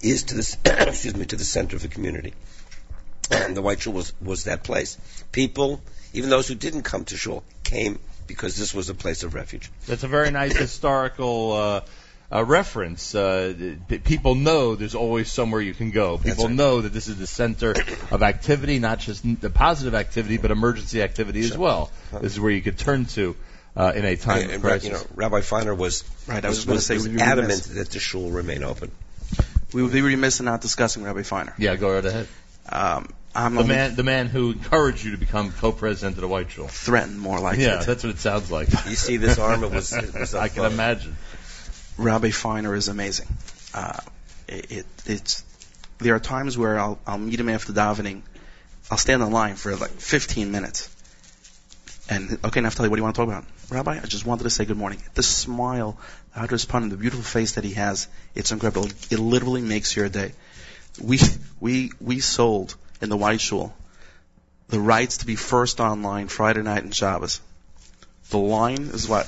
is 0.00 0.24
to 0.24 0.34
this. 0.34 0.56
excuse 0.64 1.16
me, 1.16 1.24
to 1.26 1.36
the 1.36 1.44
center 1.44 1.76
of 1.76 1.82
the 1.82 1.88
community. 1.88 2.34
And 3.30 3.56
the 3.56 3.62
White 3.62 3.80
Shul 3.80 3.92
was 3.92 4.12
was 4.20 4.44
that 4.44 4.62
place. 4.62 4.98
People, 5.32 5.80
even 6.12 6.30
those 6.30 6.48
who 6.48 6.54
didn't 6.54 6.82
come 6.82 7.04
to 7.06 7.16
shul, 7.16 7.42
came 7.64 7.98
because 8.26 8.56
this 8.56 8.74
was 8.74 8.88
a 8.88 8.94
place 8.94 9.22
of 9.22 9.34
refuge. 9.34 9.70
That's 9.86 10.04
a 10.04 10.08
very 10.08 10.30
nice 10.30 10.56
historical 10.56 11.52
uh, 11.52 11.80
uh, 12.32 12.44
reference. 12.44 13.14
Uh, 13.14 13.76
people 14.04 14.34
know 14.34 14.74
there's 14.74 14.94
always 14.94 15.30
somewhere 15.30 15.60
you 15.60 15.74
can 15.74 15.90
go. 15.90 16.18
People 16.18 16.46
right. 16.46 16.54
know 16.54 16.80
that 16.80 16.92
this 16.92 17.08
is 17.08 17.18
the 17.18 17.26
center 17.26 17.74
of 18.10 18.22
activity, 18.22 18.78
not 18.78 18.98
just 18.98 19.24
the 19.40 19.50
positive 19.50 19.94
activity, 19.94 20.36
but 20.36 20.50
emergency 20.50 21.02
activity 21.02 21.40
as 21.40 21.56
well. 21.56 21.90
This 22.20 22.32
is 22.32 22.40
where 22.40 22.50
you 22.50 22.62
could 22.62 22.78
turn 22.78 23.06
to 23.06 23.36
uh, 23.76 23.92
in 23.94 24.04
a 24.04 24.16
time 24.16 24.42
And, 24.42 24.52
of 24.52 24.60
crisis. 24.62 24.84
you 24.84 24.92
know, 24.94 25.02
Rabbi 25.14 25.40
Feiner 25.42 25.74
was 25.74 26.04
Right, 26.26 26.44
I 26.44 26.48
was 26.48 26.58
was, 26.58 26.64
gonna 26.66 26.80
say, 26.80 26.94
was 26.94 27.06
adamant 27.06 27.38
remiss- 27.38 27.66
that 27.66 27.90
the 27.90 27.98
shul 27.98 28.30
remain 28.30 28.62
open. 28.64 28.90
We 29.72 29.82
would 29.82 29.92
be 29.92 30.00
remiss 30.00 30.40
in 30.40 30.46
not 30.46 30.60
discussing 30.60 31.02
Rabbi 31.02 31.22
Feiner. 31.22 31.54
yeah, 31.58 31.76
go 31.76 31.92
right 31.92 32.04
ahead. 32.04 32.28
Um, 32.68 33.08
I'm 33.34 33.54
The 33.56 33.64
man, 33.64 33.94
the 33.96 34.02
man 34.02 34.28
who 34.28 34.52
encouraged 34.52 35.04
you 35.04 35.10
to 35.10 35.18
become 35.18 35.52
co-president 35.52 36.16
of 36.16 36.22
the 36.22 36.28
White 36.28 36.50
Shul. 36.50 36.68
threatened 36.68 37.20
more 37.20 37.38
like 37.38 37.58
yeah, 37.58 37.82
it. 37.82 37.86
that's 37.86 38.02
what 38.02 38.10
it 38.14 38.18
sounds 38.18 38.50
like. 38.50 38.68
You 38.70 38.96
see 38.96 39.18
this 39.18 39.38
arm? 39.38 39.62
It 39.62 39.70
was. 39.72 39.92
It 39.92 40.14
was 40.14 40.34
I 40.46 40.48
can 40.48 40.64
uh, 40.64 40.68
imagine. 40.70 41.16
Rabbi 41.98 42.30
Feiner 42.30 42.74
is 42.74 42.88
amazing. 42.88 43.26
Uh, 43.74 43.98
it, 44.48 44.70
it, 44.72 44.86
it's 45.04 45.44
there 45.98 46.14
are 46.14 46.20
times 46.20 46.56
where 46.56 46.78
I'll 46.78 46.98
I'll 47.06 47.18
meet 47.18 47.38
him 47.38 47.48
after 47.50 47.72
davening. 47.74 48.22
I'll 48.90 48.98
stand 48.98 49.22
in 49.22 49.30
line 49.32 49.56
for 49.56 49.74
like 49.76 49.90
15 49.90 50.50
minutes. 50.50 50.88
And 52.08 52.38
okay, 52.44 52.60
Naftali, 52.60 52.88
what 52.88 52.96
do 52.96 53.00
you 53.00 53.02
want 53.02 53.16
to 53.16 53.20
talk 53.20 53.28
about? 53.28 53.44
Rabbi, 53.68 53.98
I 54.02 54.06
just 54.06 54.24
wanted 54.24 54.44
to 54.44 54.50
say 54.50 54.64
good 54.64 54.76
morning. 54.76 55.02
The 55.14 55.24
smile, 55.24 55.98
the 56.34 56.40
Hadras 56.40 56.66
Panim, 56.66 56.90
the 56.90 56.96
beautiful 56.96 57.24
face 57.24 57.52
that 57.52 57.64
he 57.64 57.72
has, 57.72 58.06
it's 58.34 58.52
incredible. 58.52 58.86
It 59.10 59.18
literally 59.18 59.62
makes 59.62 59.96
your 59.96 60.08
day. 60.08 60.32
We 61.02 61.18
we 61.58 61.92
we 62.00 62.20
sold 62.20 62.76
in 63.00 63.08
the 63.08 63.16
White 63.16 63.40
Shul 63.40 63.74
the 64.68 64.80
rights 64.80 65.18
to 65.18 65.26
be 65.26 65.36
first 65.36 65.80
online 65.80 66.28
Friday 66.28 66.62
night 66.62 66.82
and 66.82 66.94
Shabbos. 66.94 67.40
The 68.30 68.38
line 68.38 68.90
is 68.92 69.08
what 69.08 69.26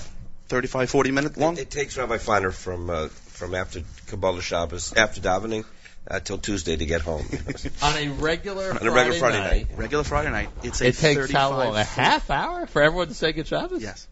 35, 0.48 0.90
40 0.90 1.10
minutes 1.10 1.36
long. 1.36 1.54
It, 1.54 1.62
it 1.62 1.70
takes 1.70 1.96
Rabbi 1.96 2.18
Feiner 2.18 2.50
from 2.50 2.90
uh, 2.90 3.08
from 3.08 3.54
after 3.54 3.82
Kabbalah 4.06 4.42
Shabbos, 4.42 4.92
after 4.94 5.20
davening, 5.20 5.64
uh, 6.10 6.20
till 6.20 6.38
Tuesday 6.38 6.76
to 6.76 6.86
get 6.86 7.00
home. 7.02 7.26
On 7.82 7.96
a 7.96 8.08
regular 8.08 8.70
On 8.70 8.86
a 8.86 8.90
regular 8.90 9.18
Friday 9.18 9.38
night. 9.40 9.66
Regular 9.76 10.04
Friday 10.04 10.30
night. 10.30 10.48
It's 10.62 10.80
a 10.80 10.88
It 10.88 10.96
takes 10.96 11.30
how 11.30 11.50
long? 11.50 11.76
A 11.76 11.84
half 11.84 12.30
hour 12.30 12.66
for 12.66 12.82
everyone 12.82 13.08
to 13.08 13.14
say 13.14 13.32
good 13.32 13.46
Shabbos? 13.46 13.82
Yes. 13.82 14.06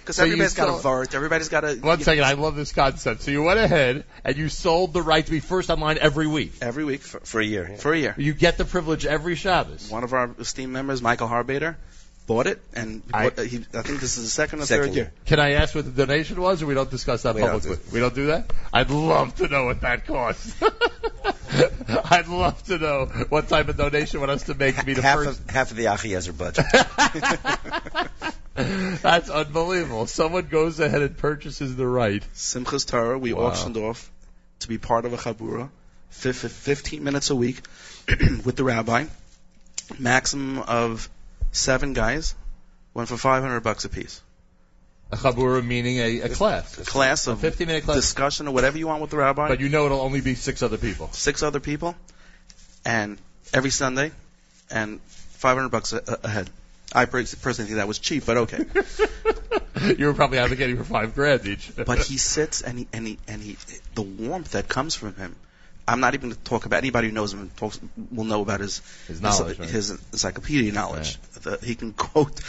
Because 0.00 0.16
So 0.16 0.22
everybody's 0.24 0.54
got 0.54 0.68
a 0.70 0.78
still- 0.78 0.90
vart. 0.90 1.14
Everybody's 1.14 1.48
got 1.50 1.64
a. 1.64 1.74
One 1.74 2.00
second, 2.00 2.24
I 2.24 2.32
love 2.32 2.56
this 2.56 2.72
concept. 2.72 3.22
So 3.22 3.30
you 3.30 3.42
went 3.42 3.58
ahead 3.58 4.04
and 4.24 4.36
you 4.36 4.48
sold 4.48 4.94
the 4.94 5.02
right 5.02 5.24
to 5.24 5.30
be 5.30 5.40
first 5.40 5.68
online 5.68 5.98
every 5.98 6.26
week. 6.26 6.52
Every 6.62 6.84
week 6.84 7.02
for, 7.02 7.20
for 7.20 7.40
a 7.40 7.44
year. 7.44 7.68
yeah. 7.70 7.76
for 7.76 7.92
a 7.92 7.98
year. 7.98 8.14
You 8.16 8.32
get 8.32 8.56
the 8.56 8.64
privilege 8.64 9.04
every 9.04 9.34
Shabbos. 9.34 9.90
One 9.90 10.04
of 10.04 10.14
our 10.14 10.30
esteemed 10.38 10.72
members, 10.72 11.02
Michael 11.02 11.28
Harbader, 11.28 11.76
bought 12.28 12.46
it, 12.46 12.60
and 12.74 13.02
I- 13.12 13.30
he, 13.30 13.64
I 13.74 13.82
think 13.82 13.98
this 14.00 14.16
is 14.18 14.24
the 14.24 14.30
second 14.30 14.60
or 14.60 14.66
Second 14.66 14.86
third 14.88 14.94
year. 14.94 15.12
Can 15.26 15.40
I 15.40 15.52
ask 15.54 15.74
what 15.74 15.84
the 15.86 15.90
donation 16.06 16.40
was, 16.40 16.62
or 16.62 16.66
we 16.66 16.74
don't 16.74 16.90
discuss 16.90 17.22
that 17.22 17.34
We 17.34 17.40
don't 17.40 17.50
publicly? 17.50 17.76
do- 17.84 17.92
we 17.92 17.98
don't 18.00 18.14
do 18.14 18.26
that. 18.26 18.52
I'd 18.72 18.90
love 18.90 19.34
to 19.36 19.48
know 19.48 19.64
what 19.64 19.80
that 19.80 20.06
cost. 20.06 20.54
I'd 22.10 22.28
love 22.28 22.62
to 22.64 22.78
know 22.78 23.06
what 23.30 23.48
type 23.48 23.68
of 23.68 23.76
donation 23.76 24.20
want 24.20 24.30
us 24.30 24.42
to 24.44 24.54
make 24.54 24.76
to 24.76 24.84
be 24.84 24.94
the 24.94 25.02
half 25.02 25.16
first. 25.24 25.40
of 25.40 25.50
half 25.50 25.70
of 25.72 25.76
the 25.78 25.86
Achiezer 25.86 26.36
budget. 26.36 26.66
That's 29.02 29.30
unbelievable. 29.30 30.06
Someone 30.06 30.46
goes 30.48 30.80
ahead 30.80 31.02
and 31.02 31.16
purchases 31.16 31.76
the 31.76 31.86
right. 31.86 32.22
Simchas 32.34 32.86
Torah, 32.86 33.18
we 33.18 33.32
Wow. 33.32 33.46
auctioned 33.46 33.76
off 33.76 34.10
to 34.60 34.68
be 34.68 34.78
part 34.78 35.04
of 35.04 35.12
a 35.12 35.16
chabura, 35.16 35.70
fif- 36.10 36.36
fif- 36.38 36.52
15 36.52 37.02
minutes 37.04 37.30
a 37.30 37.36
week 37.36 37.62
with 38.44 38.56
the 38.56 38.64
rabbi. 38.64 39.06
Maximum 39.98 40.58
of 40.58 41.08
seven 41.52 41.92
guys, 41.92 42.34
went 42.94 43.08
for 43.08 43.16
500 43.16 43.60
bucks 43.60 43.84
a 43.84 43.88
piece. 43.88 44.20
A 45.10 45.16
chabura 45.16 45.64
meaning 45.64 45.98
a, 45.98 46.20
a 46.20 46.28
class, 46.28 46.76
Class 46.76 47.26
a 47.26 47.32
of 47.32 47.40
15 47.40 47.66
minute 47.66 47.84
class. 47.84 47.96
discussion 47.96 48.46
or 48.46 48.50
whatever 48.52 48.76
you 48.76 48.86
want 48.86 49.00
with 49.00 49.10
the 49.10 49.16
rabbi. 49.16 49.48
But 49.48 49.60
you 49.60 49.70
know 49.70 49.86
it'll 49.86 50.02
only 50.02 50.20
be 50.20 50.34
six 50.34 50.62
other 50.62 50.76
people. 50.76 51.08
six 51.12 51.42
other 51.42 51.60
people, 51.60 51.94
and 52.84 53.16
every 53.54 53.70
Sunday, 53.70 54.12
and 54.70 55.00
500 55.00 55.70
bucks 55.70 55.94
a, 55.94 56.02
a 56.22 56.28
head. 56.28 56.50
I 56.92 57.04
personally 57.04 57.68
think 57.68 57.76
that 57.76 57.88
was 57.88 57.98
cheap, 57.98 58.24
but 58.26 58.36
okay. 58.38 58.64
you 59.98 60.06
were 60.06 60.14
probably 60.14 60.38
advocating 60.38 60.76
for 60.76 60.84
five 60.84 61.14
grand 61.14 61.46
each. 61.46 61.70
but 61.76 61.98
he 61.98 62.16
sits 62.16 62.62
and 62.62 62.78
he 62.78 62.88
and 62.92 63.06
he 63.06 63.18
and 63.28 63.42
he 63.42 63.56
the 63.94 64.02
warmth 64.02 64.52
that 64.52 64.68
comes 64.68 64.94
from 64.94 65.14
him. 65.14 65.36
I'm 65.88 66.00
not 66.00 66.14
even 66.14 66.28
going 66.28 66.36
to 66.36 66.44
talk 66.44 66.66
about 66.66 66.78
anybody 66.78 67.08
who 67.08 67.14
knows 67.14 67.32
him 67.32 67.50
talks, 67.56 67.80
will 68.10 68.24
know 68.24 68.42
about 68.42 68.60
his 68.60 68.82
His 69.06 69.20
knowledge, 69.20 69.58
right? 69.58 69.68
his 69.68 69.90
encyclopedia 69.90 70.72
knowledge. 70.72 71.18
The, 71.42 71.58
he 71.62 71.74
can 71.74 71.92
quote 71.92 72.40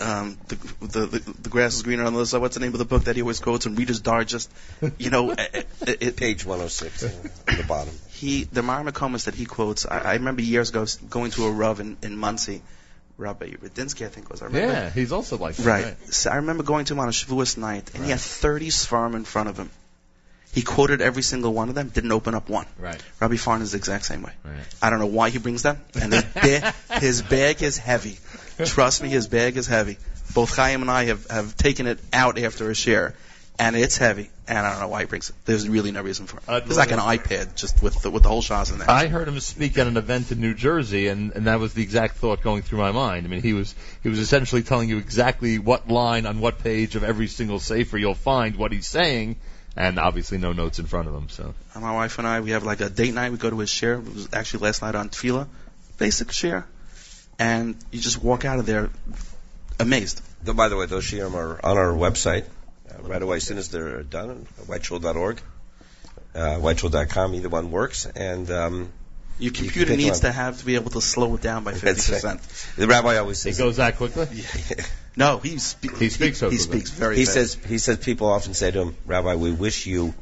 um, 0.00 0.38
the, 0.48 0.56
the 0.86 1.06
the 1.06 1.32
the 1.42 1.48
grass 1.48 1.74
is 1.74 1.82
greener 1.82 2.04
on 2.04 2.12
the 2.12 2.18
other 2.18 2.26
side. 2.26 2.40
What's 2.40 2.54
the 2.54 2.60
name 2.60 2.72
of 2.72 2.78
the 2.78 2.84
book 2.84 3.04
that 3.04 3.16
he 3.16 3.22
always 3.22 3.40
quotes? 3.40 3.66
And 3.66 3.78
Reader's 3.78 4.00
Digest. 4.00 4.50
You 4.98 5.10
know, 5.10 5.30
it, 5.38 5.66
it, 5.82 6.16
Page 6.16 6.44
106 6.44 7.04
uh, 7.04 7.10
on 7.48 7.56
the 7.56 7.64
bottom. 7.64 7.94
he 8.10 8.44
the 8.44 8.62
Makomas 8.62 9.24
that 9.26 9.34
he 9.34 9.46
quotes. 9.46 9.86
I, 9.86 9.98
I 9.98 10.12
remember 10.14 10.42
years 10.42 10.70
ago 10.70 10.84
going 11.08 11.30
to 11.32 11.46
a 11.46 11.50
Rav 11.50 11.80
in, 11.80 11.96
in 12.02 12.16
Monsey, 12.16 12.62
Rabbi 13.18 13.50
Radinsky, 13.50 14.04
I 14.04 14.08
think 14.08 14.30
was. 14.30 14.42
I 14.42 14.46
remember. 14.46 14.72
yeah, 14.72 14.90
he's 14.90 15.12
also 15.12 15.38
like 15.38 15.56
that. 15.56 15.66
Right. 15.66 16.12
So 16.12 16.30
I 16.30 16.36
remember 16.36 16.64
going 16.64 16.86
to 16.86 16.94
him 16.94 17.00
on 17.00 17.08
a 17.08 17.12
Shavuos 17.12 17.56
night, 17.56 17.94
and 17.94 18.04
he 18.04 18.10
had 18.10 18.20
30 18.20 18.68
Svarim 18.70 19.14
in 19.14 19.24
front 19.24 19.48
of 19.48 19.56
him. 19.56 19.70
He 20.54 20.62
quoted 20.62 21.00
every 21.00 21.22
single 21.22 21.52
one 21.52 21.68
of 21.68 21.74
them, 21.74 21.88
didn't 21.88 22.12
open 22.12 22.34
up 22.34 22.48
one. 22.48 22.66
Right. 22.78 23.02
Rabbi 23.20 23.36
Feiner 23.36 23.64
is 23.64 23.72
the 23.72 23.78
exact 23.78 24.04
same 24.04 24.22
way. 24.22 24.32
Right. 24.44 24.54
I 24.80 24.90
don't 24.90 25.00
know 25.00 25.06
why 25.06 25.30
he 25.30 25.38
brings 25.38 25.62
them, 25.62 25.80
and 26.00 26.12
his, 26.12 26.24
ba- 26.24 26.74
his 27.00 27.22
bag 27.22 27.62
is 27.62 27.76
heavy. 27.76 28.18
Trust 28.64 29.02
me, 29.02 29.08
his 29.08 29.26
bag 29.26 29.56
is 29.56 29.66
heavy. 29.66 29.98
Both 30.32 30.54
Chaim 30.56 30.82
and 30.82 30.90
I 30.90 31.06
have, 31.06 31.26
have 31.28 31.56
taken 31.56 31.88
it 31.88 31.98
out 32.12 32.38
after 32.38 32.70
a 32.70 32.72
shiur, 32.72 33.14
and 33.58 33.74
it's 33.76 33.96
heavy, 33.96 34.30
and 34.46 34.58
I 34.58 34.70
don't 34.70 34.80
know 34.80 34.88
why 34.88 35.00
he 35.00 35.06
brings 35.06 35.30
it. 35.30 35.36
There's 35.44 35.68
really 35.68 35.90
no 35.90 36.02
reason 36.02 36.26
for 36.26 36.38
it. 36.38 36.64
It's 36.66 36.76
like 36.76 36.92
an 36.92 36.98
iPad, 36.98 37.56
just 37.56 37.82
with 37.82 38.02
the, 38.02 38.10
with 38.10 38.22
the 38.22 38.28
whole 38.28 38.42
shots 38.42 38.70
in 38.70 38.78
there. 38.78 38.90
I 38.90 39.06
heard 39.06 39.28
him 39.28 39.38
speak 39.40 39.76
at 39.78 39.86
an 39.86 39.96
event 39.96 40.32
in 40.32 40.40
New 40.40 40.54
Jersey, 40.54 41.08
and, 41.08 41.32
and 41.32 41.46
that 41.46 41.60
was 41.60 41.74
the 41.74 41.82
exact 41.82 42.16
thought 42.16 42.42
going 42.42 42.62
through 42.62 42.78
my 42.78 42.92
mind. 42.92 43.26
I 43.26 43.28
mean, 43.28 43.42
he 43.42 43.52
was 43.52 43.74
he 44.02 44.08
was 44.08 44.18
essentially 44.18 44.62
telling 44.62 44.88
you 44.88 44.98
exactly 44.98 45.58
what 45.58 45.88
line 45.88 46.26
on 46.26 46.40
what 46.40 46.60
page 46.60 46.94
of 46.96 47.04
every 47.04 47.26
single 47.26 47.58
sefer 47.58 47.98
you'll 47.98 48.14
find 48.14 48.56
what 48.56 48.72
he's 48.72 48.86
saying, 48.86 49.36
and 49.76 49.98
obviously 49.98 50.38
no 50.38 50.52
notes 50.52 50.78
in 50.78 50.86
front 50.86 51.08
of 51.08 51.14
him. 51.14 51.28
So 51.28 51.54
And 51.74 51.82
my 51.82 51.92
wife 51.92 52.18
and 52.18 52.26
I, 52.26 52.40
we 52.40 52.50
have 52.50 52.64
like 52.64 52.80
a 52.80 52.88
date 52.88 53.14
night. 53.14 53.32
We 53.32 53.38
go 53.38 53.50
to 53.50 53.58
his 53.58 53.70
shiur. 53.70 54.06
It 54.06 54.14
was 54.14 54.28
actually 54.32 54.60
last 54.60 54.82
night 54.82 54.94
on 54.94 55.08
Tefillah. 55.08 55.46
Basic 55.98 56.28
shiur. 56.28 56.64
And 57.38 57.76
you 57.90 58.00
just 58.00 58.22
walk 58.22 58.44
out 58.44 58.58
of 58.58 58.66
there 58.66 58.90
amazed. 59.80 60.20
Though, 60.44 60.54
by 60.54 60.68
the 60.68 60.76
way, 60.76 60.86
those 60.86 61.04
shiurim 61.04 61.34
are 61.34 61.64
on 61.64 61.76
our 61.76 61.92
website 61.92 62.44
uh, 62.90 63.02
right 63.02 63.20
away 63.20 63.38
as 63.38 63.44
soon 63.44 63.58
as 63.58 63.70
they're 63.70 64.02
done. 64.02 64.46
Whiteshul.org, 64.66 65.40
uh, 66.34 66.38
whiteshul.com. 66.38 67.34
Either 67.34 67.48
one 67.48 67.70
works. 67.70 68.06
And 68.06 68.50
um, 68.50 68.92
Your 69.38 69.52
computer 69.52 69.90
pick 69.90 69.98
needs 69.98 70.20
to 70.20 70.30
have 70.30 70.58
to 70.60 70.64
be 70.64 70.76
able 70.76 70.90
to 70.90 71.00
slow 71.00 71.34
it 71.34 71.42
down 71.42 71.64
by 71.64 71.72
50%. 71.72 72.76
the 72.76 72.86
rabbi 72.86 73.16
always 73.16 73.38
says. 73.38 73.58
it 73.58 73.62
goes 73.62 73.78
that 73.78 73.96
quickly. 73.96 74.26
No, 75.16 75.38
he, 75.38 75.58
spe- 75.58 75.96
He 75.98 76.08
speaks 76.08 76.38
so 76.38 76.50
He 76.50 76.58
speaks 76.58 76.90
very 76.90 77.16
He 77.16 77.24
fast. 77.24 77.34
says 77.34 77.58
he 77.68 77.78
says 77.78 77.98
people 77.98 78.28
often 78.28 78.54
say 78.54 78.70
to 78.70 78.80
him, 78.82 78.96
Rabbi, 79.06 79.36
we 79.36 79.52
wish 79.52 79.86
you 79.86 80.12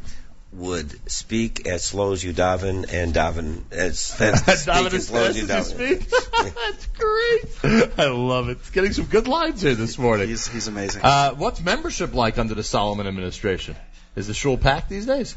would 0.52 1.10
speak 1.10 1.66
as 1.66 1.82
slow 1.82 2.12
as 2.12 2.22
you 2.22 2.34
daven 2.34 2.92
and 2.92 3.14
daven 3.14 3.62
as 3.72 4.10
fast 4.14 4.46
as 4.48 4.62
speak 4.64 4.74
as 4.74 4.94
as 4.94 5.06
slow 5.06 5.24
as 5.24 5.36
you 5.40 5.48
as 5.48 5.72
you 5.72 5.76
daven. 5.78 6.02
speak. 6.02 6.10
That's 6.54 6.86
great. 6.88 7.98
I 7.98 8.06
love 8.08 8.50
it. 8.50 8.58
It's 8.58 8.70
getting 8.70 8.92
some 8.92 9.06
good 9.06 9.28
lines 9.28 9.62
here 9.62 9.74
this 9.74 9.96
morning. 9.98 10.28
He's, 10.28 10.46
he's 10.46 10.68
amazing. 10.68 11.00
Uh, 11.02 11.30
what's 11.36 11.62
membership 11.62 12.12
like 12.12 12.36
under 12.38 12.54
the 12.54 12.62
Solomon 12.62 13.06
administration? 13.06 13.76
Is 14.14 14.26
the 14.26 14.34
shul 14.34 14.58
packed 14.58 14.90
these 14.90 15.06
days? 15.06 15.34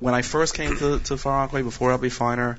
when 0.00 0.12
I 0.12 0.20
first 0.20 0.52
came 0.52 0.76
to, 0.76 0.98
to 0.98 1.16
Far 1.16 1.38
Rockaway 1.38 1.62
before 1.62 1.88
Rabbi 1.88 2.10
Feiner, 2.10 2.58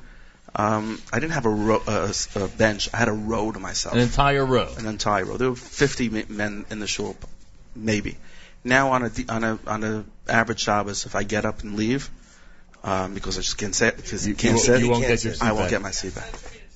um, 0.55 1.01
I 1.11 1.19
didn't 1.19 1.33
have 1.33 1.45
a, 1.45 1.49
ro- 1.49 1.83
a, 1.87 2.13
a 2.35 2.47
bench. 2.47 2.89
I 2.93 2.97
had 2.97 3.07
a 3.09 3.13
row 3.13 3.51
to 3.51 3.59
myself. 3.59 3.93
An 3.95 4.01
entire 4.01 4.45
row. 4.45 4.69
an 4.77 4.85
entire 4.87 5.25
row. 5.25 5.37
There 5.37 5.49
were 5.49 5.55
50 5.55 6.09
men 6.29 6.65
in 6.69 6.79
the 6.79 6.87
shul, 6.87 7.15
maybe. 7.75 8.17
Now 8.63 8.91
on 8.91 9.03
a 9.03 9.11
on 9.29 9.43
a 9.43 9.59
on 9.67 9.83
a 9.83 10.03
average 10.27 10.61
Shabbos, 10.61 11.05
if 11.05 11.15
I 11.15 11.23
get 11.23 11.45
up 11.45 11.61
and 11.63 11.75
leave, 11.75 12.09
um, 12.83 13.13
because 13.13 13.37
I 13.37 13.41
just 13.41 13.57
can't 13.57 13.73
sit 13.75 13.95
because 13.95 14.27
you, 14.27 14.33
can't 14.35 14.55
you, 14.55 14.59
sit, 14.59 14.81
you 14.81 14.89
won't 14.89 15.03
get 15.05 15.23
your 15.23 15.33
seat 15.33 15.43
I 15.43 15.51
won't 15.51 15.65
back. 15.65 15.69
get 15.71 15.81
my 15.81 15.91
seat 15.91 16.15
back. 16.15 16.33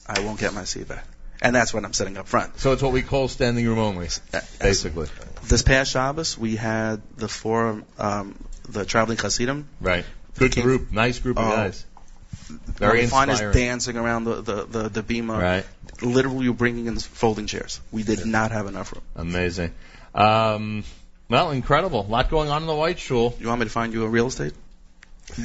I 0.08 0.20
won't 0.22 0.40
get 0.40 0.54
my 0.54 0.64
seat 0.64 0.88
back, 0.88 1.04
and 1.42 1.56
that's 1.56 1.74
when 1.74 1.84
I'm 1.84 1.92
sitting 1.94 2.18
up 2.18 2.28
front. 2.28 2.60
So 2.60 2.72
it's 2.72 2.82
what 2.82 2.94
we 2.94 3.02
call 3.02 3.28
standing 3.28 3.68
room 3.68 3.80
only, 3.80 4.08
Uh, 4.34 4.40
basically. 4.60 5.08
This 5.44 5.64
past 5.64 5.92
Shabbos, 5.92 6.38
we 6.38 6.56
had 6.56 7.02
the 7.18 7.28
four 7.28 7.84
um, 7.98 8.36
the 8.70 8.86
traveling 8.86 9.18
Hasidim. 9.18 9.68
Right. 9.82 10.06
Good 10.38 10.52
King- 10.54 10.64
group. 10.64 10.92
Nice 10.92 11.20
group 11.20 11.38
of 11.40 11.46
Oh. 11.46 11.50
guys. 11.56 11.86
Very 12.52 13.06
finest 13.08 13.42
inspiring. 13.42 13.68
dancing 13.68 13.98
around 13.98 14.24
the 14.26 14.42
the 14.42 14.66
the, 14.66 14.90
the 14.90 15.04
bima. 15.04 15.40
Right. 15.42 15.66
Literally, 16.02 16.46
you're 16.46 16.54
bringing 16.54 16.88
in 16.88 16.98
folding 16.98 17.46
chairs. 17.48 17.80
We 17.92 18.04
did 18.04 18.26
not 18.26 18.52
have 18.52 18.68
enough 18.68 18.92
room. 18.94 19.04
Amazing. 19.16 19.72
Um, 20.16 20.84
well, 21.30 21.52
incredible. 21.52 22.02
A 22.02 22.10
lot 22.10 22.30
going 22.30 22.50
on 22.50 22.64
in 22.64 22.68
the 22.68 22.76
White 22.76 23.00
Shul. 23.00 23.36
You 23.40 23.48
want 23.48 23.60
me 23.60 23.66
to 23.66 23.72
find 23.72 23.94
you 23.94 24.04
a 24.04 24.08
real 24.10 24.28
estate? 24.28 24.54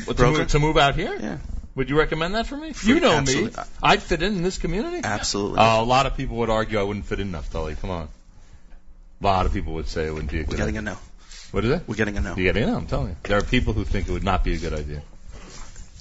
To 0.06 0.14
Broker? 0.14 0.38
move, 0.38 0.48
to 0.48 0.58
move 0.58 0.76
out 0.78 0.96
here? 0.96 1.16
Yeah, 1.20 1.38
Would 1.76 1.90
you 1.90 1.98
recommend 1.98 2.34
that 2.34 2.46
for 2.46 2.56
me? 2.56 2.72
Free- 2.72 2.94
you 2.94 3.00
know 3.00 3.12
absolutely. 3.12 3.50
me. 3.50 3.62
I'd 3.82 4.02
fit 4.02 4.22
in 4.22 4.34
in 4.36 4.42
this 4.42 4.58
community. 4.58 5.00
absolutely. 5.04 5.58
Uh, 5.60 5.80
a 5.80 5.84
lot 5.84 6.06
of 6.06 6.16
people 6.16 6.38
would 6.38 6.50
argue 6.50 6.78
I 6.80 6.82
wouldn't 6.82 7.04
fit 7.06 7.20
in 7.20 7.28
enough, 7.28 7.52
Tully. 7.52 7.76
Come 7.76 7.90
on. 7.90 8.08
A 9.20 9.24
lot 9.24 9.46
of 9.46 9.52
people 9.52 9.74
would 9.74 9.86
say 9.88 10.06
it 10.06 10.12
wouldn't 10.12 10.30
be 10.32 10.40
a 10.40 10.44
good 10.44 10.50
We're 10.52 10.56
getting 10.56 10.78
idea. 10.78 10.90
a 10.92 10.94
no. 10.94 10.98
What 11.52 11.64
is 11.64 11.70
it? 11.70 11.82
We're 11.86 11.94
getting 11.94 12.16
a 12.16 12.20
no. 12.20 12.34
You 12.36 12.50
get 12.52 12.56
no, 12.56 12.76
I'm 12.76 12.86
telling 12.86 13.08
you. 13.10 13.16
There 13.22 13.38
are 13.38 13.42
people 13.42 13.72
who 13.72 13.84
think 13.84 14.08
it 14.08 14.12
would 14.12 14.24
not 14.24 14.42
be 14.42 14.54
a 14.54 14.58
good 14.58 14.72
idea. 14.72 15.02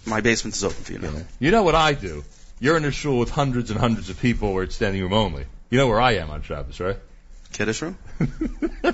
My 0.05 0.21
basement 0.21 0.55
is 0.55 0.63
open 0.63 0.83
for 0.83 0.93
you 0.93 0.99
now. 0.99 1.13
You 1.39 1.51
know 1.51 1.63
what 1.63 1.75
I 1.75 1.93
do? 1.93 2.23
You're 2.59 2.77
in 2.77 2.85
a 2.85 2.91
shul 2.91 3.19
with 3.19 3.29
hundreds 3.29 3.71
and 3.71 3.79
hundreds 3.79 4.09
of 4.09 4.19
people 4.19 4.53
where 4.53 4.63
it's 4.63 4.75
standing 4.75 5.01
room 5.01 5.13
only. 5.13 5.45
You 5.69 5.77
know 5.77 5.87
where 5.87 5.99
I 5.99 6.13
am 6.13 6.29
on 6.29 6.41
Shabbos, 6.41 6.79
right? 6.79 6.97
Kiddush 7.51 7.81
room? 7.81 7.97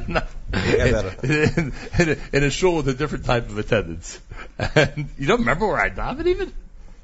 no. 0.07 0.21
Yeah, 0.53 1.13
in, 1.23 1.73
in, 1.99 2.09
a, 2.09 2.17
in 2.33 2.43
a 2.43 2.49
shul 2.49 2.77
with 2.77 2.87
a 2.87 2.93
different 2.93 3.25
type 3.25 3.49
of 3.49 3.57
attendance. 3.57 4.19
And 4.57 5.09
you 5.17 5.27
don't 5.27 5.39
remember 5.39 5.67
where 5.67 5.79
I 5.79 5.89
davened 5.89 6.27
even? 6.27 6.53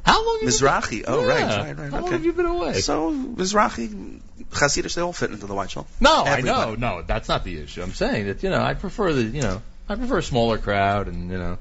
How 0.06 0.26
long? 0.26 0.40
Have 0.40 0.44
you 0.44 0.48
Mizrahi. 0.50 1.04
Oh, 1.08 1.20
been, 1.20 1.30
right, 1.30 1.40
Yeah. 1.40 1.58
right, 1.58 1.78
right. 1.78 1.92
How 1.92 1.98
long 1.98 2.04
okay. 2.06 2.12
have 2.14 2.26
you 2.26 2.34
been 2.34 2.46
away? 2.46 2.74
So 2.74 3.12
Mizrahi, 3.12 4.22
Hasidish, 4.52 4.96
they 4.96 5.02
all 5.02 5.14
fit 5.14 5.32
into 5.32 5.48
the 5.48 5.54
white 5.54 5.72
shul. 5.72 5.86
no, 6.00 6.24
I 6.24 6.42
know, 6.42 6.76
no, 6.76 7.02
that's 7.02 7.28
not 7.28 7.44
the 7.44 7.60
issue. 7.60 7.82
I'm 7.82 7.94
saying 7.94 8.28
that 8.28 8.44
you 8.44 8.50
know 8.50 8.62
I 8.62 8.74
prefer 8.74 9.12
the 9.14 9.24
you 9.24 9.42
know 9.42 9.62
I 9.90 9.96
prefer 9.96 10.20
a 10.20 10.24
smaller 10.24 10.58
crowd 10.58 11.08
and 11.08 11.30
you 11.30 11.38
know 11.38 11.58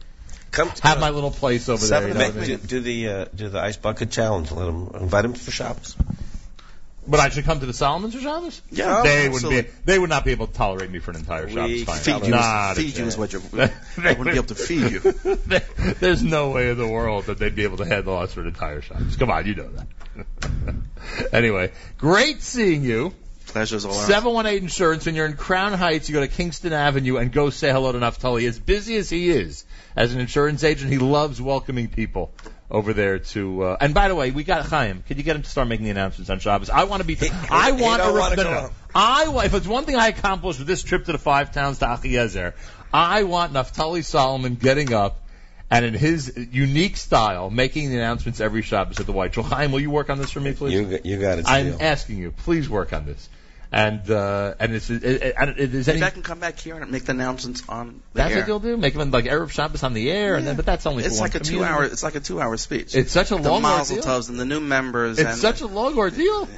Come 0.57 0.71
have 0.83 1.01
my 1.01 1.11
little 1.11 1.31
place 1.31 1.69
over 1.69 1.79
there. 1.87 1.89
Seven 1.89 2.09
You 2.09 2.15
to 2.15 2.19
know 2.19 2.27
make 2.27 2.35
what 2.35 2.45
I 2.45 2.49
mean? 2.49 2.59
do, 2.59 2.67
do 2.67 2.81
the 2.81 3.09
uh, 3.09 3.25
do 3.35 3.49
the 3.51 3.61
ice 3.61 3.77
bucket 3.77 4.11
challenge. 4.11 4.51
Let 4.51 4.65
them 4.65 4.91
invite 5.01 5.23
them 5.23 5.35
for 5.35 5.51
Shabbos. 5.51 5.97
But 7.09 7.21
I 7.21 7.29
should 7.29 7.45
come 7.45 7.61
to 7.61 7.67
the 7.67 7.73
Solomons 7.73 8.15
for 8.15 8.21
Shabbos. 8.21 8.61
Yeah, 8.71 9.03
they 9.05 9.27
absolutely. 9.27 9.57
wouldn't 9.59 9.77
be. 9.77 9.83
They 9.85 9.99
would 9.99 10.11
not 10.11 10.25
be 10.25 10.33
able 10.33 10.49
to 10.49 10.53
tolerate 10.53 10.91
me 10.91 10.99
for 10.99 11.13
an 11.13 11.19
entire 11.19 11.47
We 11.47 11.53
Shabbos. 11.53 11.85
Fine. 11.85 11.99
Feed 11.99 12.25
you, 12.25 12.31
Not 12.33 12.77
feed 12.77 12.83
you 12.83 12.89
is 12.89 12.95
chance. 12.95 13.17
what 13.19 13.33
you're. 13.33 13.43
I 13.53 14.13
wouldn't 14.15 14.25
be 14.25 14.31
able 14.33 14.47
to 14.47 14.55
feed 14.57 14.91
you. 14.91 15.01
There's 16.01 16.25
no 16.25 16.51
way 16.51 16.71
in 16.71 16.79
the 16.79 16.89
world 16.89 17.27
that 17.27 17.39
they'd 17.39 17.55
be 17.55 17.63
able 17.63 17.77
to 17.77 17.85
handle 17.85 18.17
us 18.17 18.33
for 18.33 18.41
an 18.41 18.49
entire 18.49 18.81
Shabbos. 18.81 19.15
Come 19.17 19.31
on, 19.31 19.47
you 19.47 19.55
know 19.55 19.71
that. 19.71 20.75
anyway, 21.33 21.73
great 21.99 22.43
seeing 22.43 22.83
you. 22.83 23.15
Pleasure's 23.57 23.85
all 23.85 23.93
around. 23.93 24.07
718 24.07 24.63
Insurance, 24.65 25.07
when 25.07 25.15
you're 25.15 25.27
in 25.27 25.37
Crown 25.37 25.73
Heights, 25.73 26.09
you 26.09 26.15
go 26.15 26.21
to 26.21 26.29
Kingston 26.29 26.73
Avenue 26.73 27.17
and 27.17 27.33
go 27.33 27.51
say 27.51 27.71
hello 27.71 27.93
to 27.93 27.99
Naftali. 27.99 28.47
As 28.47 28.59
busy 28.59 28.97
as 28.97 29.09
he 29.09 29.31
is 29.31 29.65
as 29.97 30.15
an 30.15 30.21
insurance 30.21 30.63
agent, 30.63 30.93
he 30.93 30.99
loves 30.99 31.41
welcoming 31.41 31.89
people 31.89 32.33
over 32.71 32.93
there 32.93 33.19
to. 33.21 33.63
Uh, 33.63 33.77
and 33.81 33.95
by 33.95 34.09
the 34.09 34.15
way, 34.15 34.31
we 34.31 34.45
got 34.45 34.67
Chaim. 34.67 35.03
Could 35.09 35.17
you 35.17 35.23
get 35.23 35.37
him 35.37 35.43
to 35.43 35.49
start 35.49 35.69
making 35.69 35.85
the 35.85 35.91
announcements 35.91 36.29
on 36.29 36.39
Shabbos? 36.39 36.69
I 36.69 36.85
want 36.85 37.01
to 37.01 37.07
be. 37.07 37.15
He- 37.15 37.31
I 37.51 37.73
want 37.73 38.03
a. 38.03 38.13
wanna 38.13 38.37
no, 38.37 38.43
go 38.45 38.51
no, 38.51 38.61
no. 38.63 38.71
I 38.95 39.29
want. 39.29 39.47
If 39.47 39.55
it's 39.55 39.67
one 39.67 39.85
thing 39.85 39.97
I 39.97 40.09
accomplished 40.09 40.59
with 40.59 40.69
this 40.69 40.83
trip 40.83 41.07
to 41.07 41.13
the 41.13 41.19
five 41.19 41.53
towns 41.53 41.79
to 41.79 41.87
Achiezer, 41.87 42.53
I 42.93 43.23
want 43.23 43.53
Naftali 43.53 44.05
Solomon 44.05 44.57
getting 44.57 44.93
up. 44.93 45.23
And 45.69 45.85
in 45.85 45.95
his 45.95 46.33
unique 46.53 46.97
style, 46.97 47.51
making 47.51 47.89
the 47.91 47.97
announcements 47.97 48.41
every 48.41 48.63
Shabbos 48.63 49.01
at 49.01 49.07
the 49.07 49.11
White 49.13 49.35
Shul. 49.35 49.43
Chaim, 49.43 49.73
will 49.73 49.81
you 49.81 49.91
work 49.91 50.11
on 50.11 50.19
this 50.19 50.31
for 50.31 50.39
me, 50.39 50.53
please? 50.53 50.75
You 50.75 50.85
got- 50.85 51.05
you 51.05 51.17
got 51.19 51.41
it. 51.41 51.45
I'm 51.49 51.79
asking 51.81 52.19
you, 52.19 52.31
please 52.31 52.69
work 52.69 52.93
on 52.93 53.05
this. 53.05 53.29
And 53.73 54.09
uh, 54.11 54.55
and 54.61 54.75
it's 54.75 54.89
it, 54.91 55.03
it, 55.03 55.23
it, 55.23 55.59
it, 55.59 55.75
is 55.75 55.89
any, 55.89 56.03
I 56.03 56.11
can 56.11 56.23
come 56.23 56.39
back 56.39 56.59
here 56.59 56.77
and 56.77 56.91
make 56.91 57.05
the 57.05 57.13
announcements 57.13 57.65
on 57.69 58.01
the 58.13 58.19
that's 58.19 58.33
air. 58.33 58.41
what 58.41 58.47
you'll 58.49 58.61
do. 58.61 58.77
Make 58.77 58.95
them 58.95 59.11
like 59.11 59.25
Erev 59.25 59.51
Shabbos 59.51 59.83
on 59.83 59.93
the 59.93 60.11
air, 60.11 60.37
and 60.37 60.47
then 60.47 60.55
but 60.57 60.65
that's 60.67 60.87
only 60.87 61.05
It's 61.05 61.17
for 61.17 61.23
like 61.23 61.35
a 61.35 61.41
community. 61.41 61.69
two-hour. 61.69 61.85
It's 61.85 62.03
like 62.05 62.15
a 62.15 62.21
two-hour 62.21 62.57
speech. 62.59 62.95
It's 62.95 63.11
such 63.13 63.33
a 63.33 63.37
the 63.37 63.43
long 63.51 63.65
ordeal. 63.65 64.03
Tovs 64.03 64.29
and 64.29 64.39
the 64.39 64.45
new 64.45 64.61
members. 64.61 65.19
It's 65.19 65.41
such 65.41 65.63
a 65.63 65.67
long 65.67 65.99
ordeal. 65.99 66.49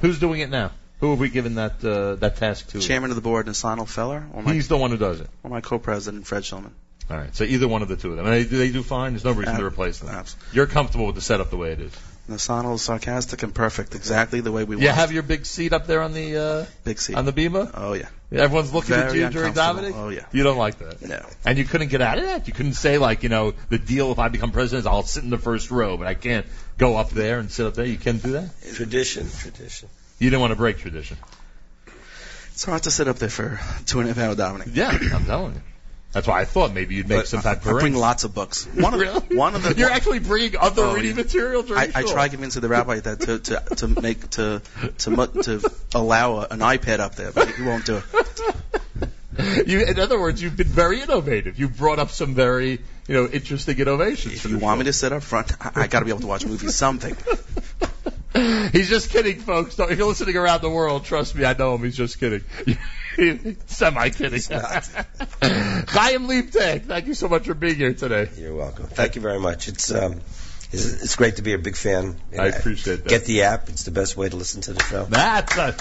Who's 0.00 0.18
doing 0.18 0.40
it 0.40 0.50
now? 0.50 0.72
Who 1.00 1.10
have 1.10 1.20
we 1.20 1.28
given 1.28 1.54
that 1.54 1.84
uh, 1.84 2.16
that 2.16 2.36
task 2.36 2.70
to? 2.70 2.80
chairman 2.80 3.10
of 3.10 3.16
the 3.16 3.22
board, 3.22 3.46
Nasanel 3.46 3.88
Feller, 3.88 4.26
or 4.32 4.42
my, 4.42 4.52
He's 4.54 4.66
the 4.66 4.76
one 4.76 4.90
who 4.90 4.96
does 4.96 5.20
it. 5.20 5.30
or 5.44 5.50
my 5.50 5.60
co-president, 5.60 6.26
Fred 6.26 6.42
Shulman. 6.42 6.72
All 7.08 7.16
right. 7.16 7.34
So 7.34 7.44
either 7.44 7.68
one 7.68 7.82
of 7.82 7.88
the 7.88 7.96
two 7.96 8.10
of 8.10 8.16
them, 8.16 8.26
and 8.26 8.34
they, 8.34 8.42
they 8.42 8.70
do 8.72 8.82
fine. 8.82 9.12
There's 9.12 9.24
no 9.24 9.32
reason 9.32 9.54
to 9.54 9.62
Uh, 9.62 9.66
replace 9.66 10.00
them. 10.00 10.24
You're 10.52 10.66
comfortable 10.66 11.06
with 11.06 11.14
the 11.14 11.20
setup 11.20 11.50
the 11.50 11.56
way 11.56 11.70
it 11.72 11.80
is. 11.80 11.92
Nasanel 12.28 12.74
is 12.74 12.82
sarcastic 12.82 13.42
and 13.42 13.54
perfect, 13.54 13.94
exactly 13.94 14.40
the 14.40 14.52
way 14.52 14.64
we 14.64 14.76
want. 14.76 14.82
You 14.82 14.90
have 14.90 15.12
your 15.12 15.22
big 15.22 15.46
seat 15.46 15.72
up 15.72 15.86
there 15.86 16.02
on 16.02 16.12
the 16.12 16.36
uh, 16.36 16.66
big 16.84 16.98
seat. 16.98 17.16
on 17.16 17.24
the 17.24 17.32
bima. 17.32 17.70
oh 17.74 17.94
yeah. 17.94 18.08
Everyone's 18.30 18.74
looking 18.74 18.94
at 18.94 19.14
you 19.14 19.30
during 19.30 19.48
uncomfortable. 19.48 19.96
davening. 19.96 20.04
Oh 20.04 20.08
yeah. 20.10 20.26
You 20.32 20.42
don't 20.42 20.58
like 20.58 20.78
that. 20.80 21.00
No. 21.00 21.24
And 21.46 21.56
you 21.56 21.64
couldn't 21.64 21.88
get 21.88 22.02
out 22.02 22.18
of 22.18 22.24
that. 22.24 22.46
You 22.46 22.52
couldn't 22.52 22.74
say 22.74 22.98
like, 22.98 23.22
you 23.22 23.30
know, 23.30 23.54
the 23.70 23.78
deal 23.78 24.12
if 24.12 24.18
I 24.18 24.28
become 24.28 24.52
president 24.52 24.80
is 24.80 24.86
I'll 24.86 25.02
sit 25.02 25.24
in 25.24 25.30
the 25.30 25.38
first 25.38 25.70
row, 25.70 25.96
but 25.96 26.06
I 26.06 26.12
can't 26.12 26.44
go 26.76 26.96
up 26.96 27.08
there 27.10 27.38
and 27.38 27.50
sit 27.50 27.66
up 27.66 27.74
there. 27.74 27.86
You 27.86 27.96
can't 27.96 28.22
do 28.22 28.32
that. 28.32 28.50
Tradition, 28.74 29.30
tradition. 29.30 29.88
You 30.18 30.28
didn't 30.28 30.40
want 30.40 30.50
to 30.50 30.56
break 30.56 30.78
tradition. 30.78 31.16
It's 32.52 32.64
hard 32.64 32.82
to 32.82 32.90
sit 32.90 33.08
up 33.08 33.18
there 33.18 33.28
for 33.30 33.58
two 33.86 34.00
and 34.00 34.10
a 34.10 34.12
half 34.12 34.22
hour 34.22 34.34
dominating. 34.34 34.74
Yeah, 34.74 34.90
I'm 34.90 35.24
telling 35.24 35.54
you. 35.54 35.62
That's 36.12 36.26
why 36.26 36.40
I 36.40 36.44
thought 36.46 36.72
maybe 36.72 36.94
you'd 36.94 37.08
make 37.08 37.18
But 37.18 37.28
some 37.28 37.42
type 37.42 37.66
of 37.66 37.76
I 37.76 37.80
bring 37.80 37.94
lots 37.94 38.24
of 38.24 38.34
books. 38.34 38.64
One 38.66 38.94
of 38.94 39.00
Really? 39.08 39.36
one 39.36 39.54
of 39.54 39.62
the 39.62 39.74
You're 39.76 39.90
actually 39.90 40.20
bringing 40.20 40.56
other 40.56 40.82
Oh, 40.84 40.94
reading 40.94 41.10
yeah. 41.16 41.22
material 41.22 41.64
I, 41.76 41.90
I 41.94 42.02
try 42.02 42.28
convincing 42.28 42.62
the 42.62 42.68
rabbi 42.68 43.00
that 43.00 43.20
to 43.20 43.38
to 43.38 43.74
to 43.76 43.88
make 44.00 44.30
to 44.30 44.62
to 44.98 45.10
mu- 45.10 45.42
to 45.42 45.70
allow 45.94 46.38
a, 46.38 46.46
an 46.50 46.60
iPad 46.60 47.00
up 47.00 47.14
there, 47.14 47.30
but 47.30 47.48
he 47.50 47.62
won't 47.62 47.84
do 47.84 47.96
it. 47.96 49.68
You, 49.68 49.84
in 49.84 50.00
other 50.00 50.18
words, 50.18 50.42
you've 50.42 50.56
been 50.56 50.66
very 50.66 51.00
innovative. 51.00 51.60
You've 51.60 51.76
brought 51.76 52.00
up 52.00 52.10
some 52.10 52.34
very, 52.34 52.80
you 53.06 53.14
know, 53.14 53.26
interesting 53.28 53.78
innovations. 53.78 54.44
If 54.44 54.50
you 54.50 54.58
want 54.58 54.80
me 54.80 54.86
to 54.86 54.92
sit 54.92 55.12
up 55.12 55.22
front, 55.22 55.52
I, 55.64 55.82
I 55.82 55.86
got 55.86 56.00
to 56.00 56.04
be 56.06 56.10
able 56.10 56.22
to 56.22 56.26
watch 56.26 56.44
movies. 56.44 56.74
Something. 56.74 57.16
He's 58.72 58.88
just 58.88 59.10
kidding, 59.10 59.38
folks. 59.40 59.78
If 59.78 59.96
you're 59.98 60.08
listening 60.08 60.36
around 60.36 60.62
the 60.62 60.70
world, 60.70 61.04
trust 61.04 61.36
me, 61.36 61.44
I 61.44 61.52
know 61.54 61.74
him. 61.76 61.84
He's 61.84 61.96
just 61.96 62.18
kidding. 62.18 62.42
Semi 63.66 64.10
kidding. 64.10 64.40
Chaim 64.48 66.28
Liebtag, 66.28 66.84
thank 66.84 67.06
you 67.06 67.14
so 67.14 67.28
much 67.28 67.46
for 67.46 67.54
being 67.54 67.74
here 67.74 67.94
today. 67.94 68.28
You're 68.36 68.54
welcome. 68.54 68.86
Thank 68.86 69.16
you 69.16 69.22
very 69.22 69.40
much. 69.40 69.66
It's 69.66 69.92
um, 69.92 70.20
it's, 70.70 71.02
it's 71.02 71.16
great 71.16 71.36
to 71.36 71.42
be 71.42 71.52
a 71.54 71.58
big 71.58 71.76
fan. 71.76 72.16
I 72.38 72.46
appreciate 72.46 73.04
that. 73.04 73.08
Get 73.08 73.24
the 73.24 73.42
app. 73.42 73.68
It's 73.68 73.84
the 73.84 73.90
best 73.90 74.16
way 74.16 74.28
to 74.28 74.36
listen 74.36 74.60
to 74.62 74.72
the 74.72 74.82
show. 74.84 75.04
That's 75.06 75.56
a, 75.56 75.74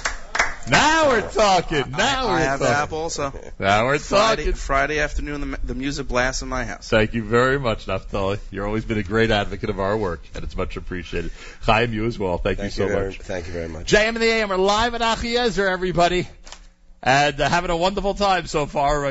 now 0.69 1.09
we're 1.09 1.29
talking. 1.29 1.91
Now 1.91 2.27
I 2.27 2.31
we're 2.31 2.37
talking. 2.37 2.37
I 2.37 2.39
have 2.39 2.59
the 2.59 2.65
talking. 2.65 2.83
app 2.83 2.91
also. 2.91 3.33
Now 3.59 3.85
we're 3.85 3.99
Friday, 3.99 4.43
talking. 4.43 4.53
Friday 4.53 4.99
afternoon, 4.99 5.51
the, 5.51 5.59
the 5.63 5.75
music 5.75 6.07
blasts 6.07 6.41
in 6.41 6.49
my 6.49 6.65
house. 6.65 6.89
Thank 6.89 7.13
you 7.13 7.23
very 7.23 7.59
much, 7.59 7.85
Naftali. 7.85 8.39
You've 8.49 8.65
always 8.65 8.83
been 8.83 8.97
a 8.97 9.03
great 9.03 9.29
advocate 9.29 9.69
of 9.69 9.79
our 9.79 9.95
work, 9.95 10.23
and 10.33 10.43
it's 10.43 10.57
much 10.57 10.75
appreciated. 10.75 11.31
Chaim, 11.61 11.93
you 11.93 12.05
as 12.05 12.17
well. 12.17 12.37
Thank, 12.39 12.57
Thank 12.57 12.75
you 12.77 12.85
so 12.85 12.87
very, 12.87 13.09
much. 13.09 13.19
Thank 13.19 13.47
you 13.47 13.53
very 13.53 13.69
much. 13.69 13.91
JM 13.91 14.07
and 14.09 14.17
the 14.17 14.25
AM 14.25 14.51
are 14.51 14.57
live 14.57 14.95
at 14.95 15.01
Achiezer, 15.01 15.69
everybody. 15.69 16.27
And 17.03 17.39
uh, 17.39 17.49
having 17.49 17.69
a 17.69 17.77
wonderful 17.77 18.15
time 18.15 18.47
so 18.47 18.65
far. 18.65 19.01